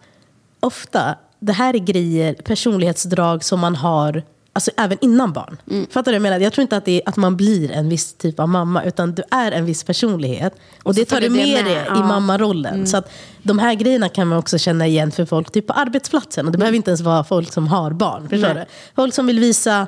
[0.60, 4.24] ofta, det här är grejer, personlighetsdrag som man har
[4.60, 5.58] Alltså även innan barn.
[5.72, 5.88] Mm.
[5.92, 6.40] Fattar du jag menar?
[6.40, 9.24] Jag tror inte att, är, att man blir en viss typ av mamma, utan du
[9.32, 10.54] är en viss personlighet.
[10.84, 11.92] Och, så det tar du med dig ja.
[11.92, 12.04] Mm.
[12.04, 12.88] i mammarollen.
[12.88, 13.12] Så att
[13.44, 16.46] de här grejerna kan man också känna igen för folk typ på arbetsplatsen.
[16.46, 18.30] Och det behöver inte ens vara folk som har barn.
[18.30, 18.66] Förstår du?
[18.96, 19.88] Folk som vill visa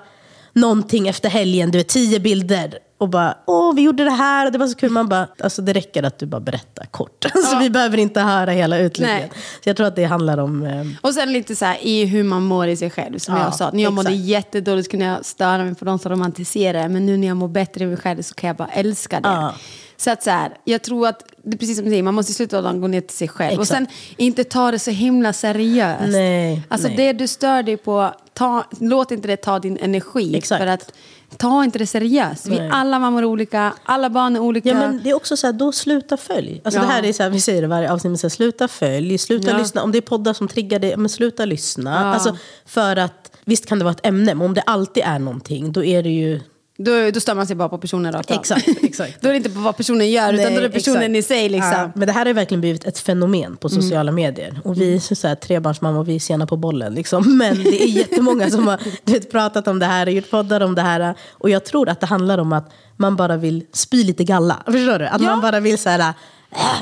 [0.54, 2.78] någonting efter helgen, du vet tio bilder.
[3.02, 4.92] Och bara, åh vi gjorde det här och det var så kul.
[4.92, 7.26] Man bara, alltså det räcker att du bara berättar kort.
[7.36, 9.32] Alltså, vi behöver inte höra hela utlägget.
[9.34, 9.42] Nej.
[9.64, 10.66] Så jag tror att det handlar om...
[10.66, 13.18] Eh, Och sen lite så här i hur man mår i sig själv.
[13.18, 14.26] Som Ja, jag sa, när jag mådde exakt.
[14.26, 16.90] jättedåligt kunde jag störa mig på de som romantiserar.
[16.90, 19.30] Men nu när jag mår bättre i mig själv så kan jag bara älska det.
[19.30, 19.54] Ja.
[19.98, 22.44] Så att så här, jag tror att, det är precis som du säger, man måste
[22.44, 23.58] i av dagen gå ner till sig själv.
[23.58, 23.78] Och Exakt.
[23.78, 23.88] sen
[24.18, 26.02] inte ta det så himla seriöst.
[26.08, 26.98] Nej, alltså nej.
[26.98, 30.36] det du stör dig på, ta, låt inte det ta din energi.
[30.38, 30.60] Exakt.
[30.60, 30.94] För att
[31.38, 32.48] ta inte det seriöst.
[32.48, 34.70] Vi alla mammor är olika, alla barn är olika.
[34.70, 36.62] Ja, men det är också så här, då sluta följ.
[36.64, 36.86] Alltså Ja.
[36.86, 39.18] det här är så här, vi säger det varje avsnitt, men så här, sluta följ,
[39.18, 39.58] sluta Ja.
[39.58, 39.84] lyssna.
[39.84, 42.14] Om det är poddar som triggar dig, men sluta lyssna.
[42.14, 45.72] Alltså, för att, visst kan det vara ett ämne, men om det alltid är någonting,
[45.72, 46.40] då är det ju...
[46.84, 48.38] då, då stör man sig bara på personen rakt av.
[48.40, 49.22] Exakt, exakt.
[49.22, 51.32] Då är det inte på vad personen gör, utan Nej, då är det personen exakt.
[51.32, 51.50] i sig.
[51.50, 51.72] Liksom.
[51.72, 53.82] Ja, men det här har verkligen blivit ett fenomen på Mm.
[53.82, 54.60] sociala medier.
[54.64, 56.94] Och vi är så här, trebarnsmammor, vi är sena på bollen.
[56.94, 57.38] Liksom.
[57.38, 58.80] Men det är jättemånga som har
[59.12, 61.16] vet, pratat om det här och gjort poddar om det här.
[61.32, 64.58] Och jag tror att det handlar om att man bara vill spy lite galla.
[64.66, 65.06] Förstår du?
[65.08, 65.28] Att Ja.
[65.28, 66.10] man bara vill så här, "Äh,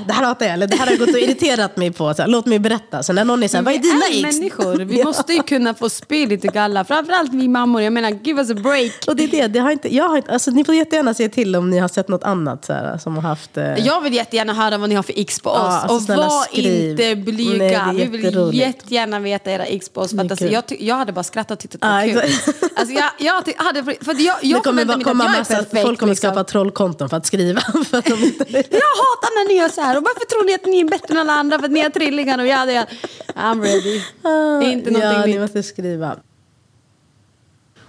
[0.07, 2.13] det här hatar jag, eller det här har jag gått och irriterat mig på.
[2.13, 3.03] Så här, Låt mig berätta.
[3.03, 4.37] Så när någon är så här, vad är dina är ex?
[4.39, 4.75] människor.
[4.85, 5.05] Vi Ja.
[5.05, 6.83] måste ju kunna få spy lite galla.
[6.85, 7.81] Framförallt vi mammor.
[7.81, 8.91] Jag menar, give us a break.
[9.07, 11.29] Och det är det, det har inte, jag har inte, alltså, ni får jättegärna säga
[11.29, 13.57] till om ni har sett något annat så här, som har haft...
[13.57, 15.57] Eh, Jag vill jättegärna höra vad ni har för x på oss.
[15.59, 16.89] alltså, och snälla, var skriv.
[16.91, 17.81] inte Nej, blyga.
[17.81, 20.11] är vi vill jättegärna veta era x på oss.
[20.11, 22.31] För att, alltså, jag, jag hade bara skrattat och tyckt att det Ja, var kul.
[22.75, 25.55] Alltså, jag, jag hade, för jag, jag det kommer mig komma att jag är massa,
[25.55, 25.81] perfekt.
[25.85, 26.29] folk kommer liksom.
[26.31, 27.61] skapa trollkonton för att skriva.
[27.89, 29.97] För att de inte, Jag hatar när ni gör så här.
[29.97, 31.59] Och varför tror ni att ni är bättre än alla andra?
[31.59, 32.87] För att ni har trillingar och jag hade...
[33.35, 34.01] I'm ready.
[34.21, 36.17] Det är inte någonting ja, ni måste skriva.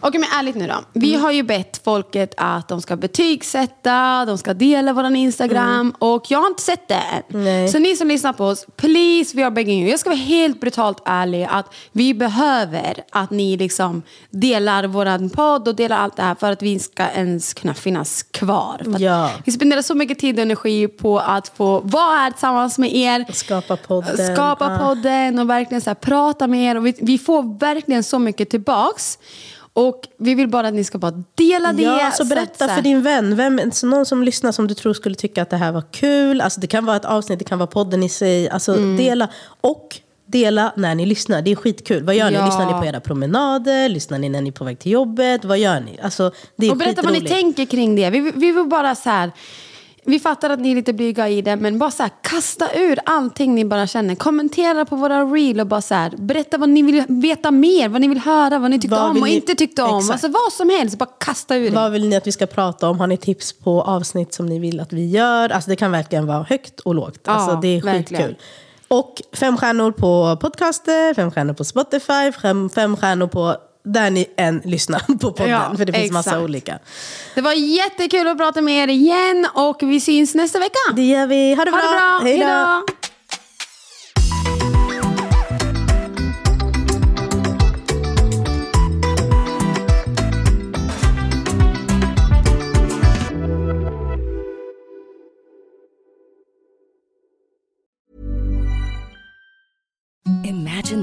[0.02, 0.74] Okej, men ärligt nu då.
[0.92, 6.30] Vi har ju bett folket att de ska betygsätta, de ska dela våran Instagram och
[6.30, 7.44] jag har inte sett det än.
[7.44, 7.68] Nej.
[7.68, 9.90] Så ni som lyssnar på oss, please, we are begging you.
[9.90, 15.68] Jag ska vara helt brutalt ärlig att vi behöver att ni liksom delar våran podd
[15.68, 18.80] och delar allt det här för att vi ska ens kunna finnas kvar.
[18.84, 19.30] För att Ja.
[19.44, 23.24] Vi spenderar så mycket tid och energi på att få vara här tillsammans med er.
[23.32, 24.34] Skapa podden.
[24.34, 24.78] Skapa Ja.
[24.78, 26.76] podden och verkligen så här, prata med er.
[26.76, 29.18] Och vi, vi får verkligen så mycket tillbaks.
[29.72, 31.82] Och vi vill bara att ni ska bara dela det.
[31.82, 34.74] Ja, alltså så berätta så för din vän, vem, så någon som lyssnar som du
[34.74, 36.40] tror skulle tycka att det här var kul.
[36.40, 38.48] Alltså det kan vara ett avsnitt, det kan vara podden i sig.
[38.48, 38.96] Alltså Mm.
[38.96, 39.28] dela.
[39.60, 42.02] Och dela när ni lyssnar, det är skitkul.
[42.04, 42.36] Vad gör ni?
[42.36, 42.46] Ja.
[42.46, 43.88] Lyssnar ni på era promenader?
[43.88, 45.44] Lyssnar ni när ni är på väg till jobbet?
[45.44, 45.98] Vad gör ni?
[46.02, 48.10] Alltså, det är Och berätta vad ni tänker kring det.
[48.10, 49.32] Vi, vi vill bara så här...
[50.04, 52.98] Vi fattar att ni är lite blyga i det, men bara så här, kasta ur
[53.06, 54.14] allting ni bara känner.
[54.14, 58.00] Kommentera på våra reel och bara så här, berätta vad ni vill veta mer, vad
[58.00, 59.98] ni vill höra, vad ni tyckte Vad om och ni- inte tyckte om.
[59.98, 60.12] Exakt.
[60.12, 61.76] Alltså vad som helst, bara kasta ur det.
[61.76, 63.00] Vad vill ni att vi ska prata om?
[63.00, 65.48] Har ni tips på avsnitt som ni vill att vi gör?
[65.52, 67.18] Alltså det kan verkligen vara högt och lågt.
[67.24, 68.22] Ja, Alltså det är verkligen.
[68.22, 68.36] skitkul.
[68.88, 74.26] Och fem stjärnor på podcaster, fem stjärnor på Spotify, fem, fem stjärnor på där ni
[74.36, 75.48] än lyssnar på podden.
[75.50, 76.42] Ja, för det finns massa exakt.
[76.44, 76.78] olika.
[77.34, 80.78] Det var jättekul att prata med er igen och vi syns nästa vecka.
[80.96, 81.54] Det gör vi.
[81.54, 81.90] Ha det Ha bra.
[82.30, 82.46] det bra.
[82.46, 83.09] Hej då.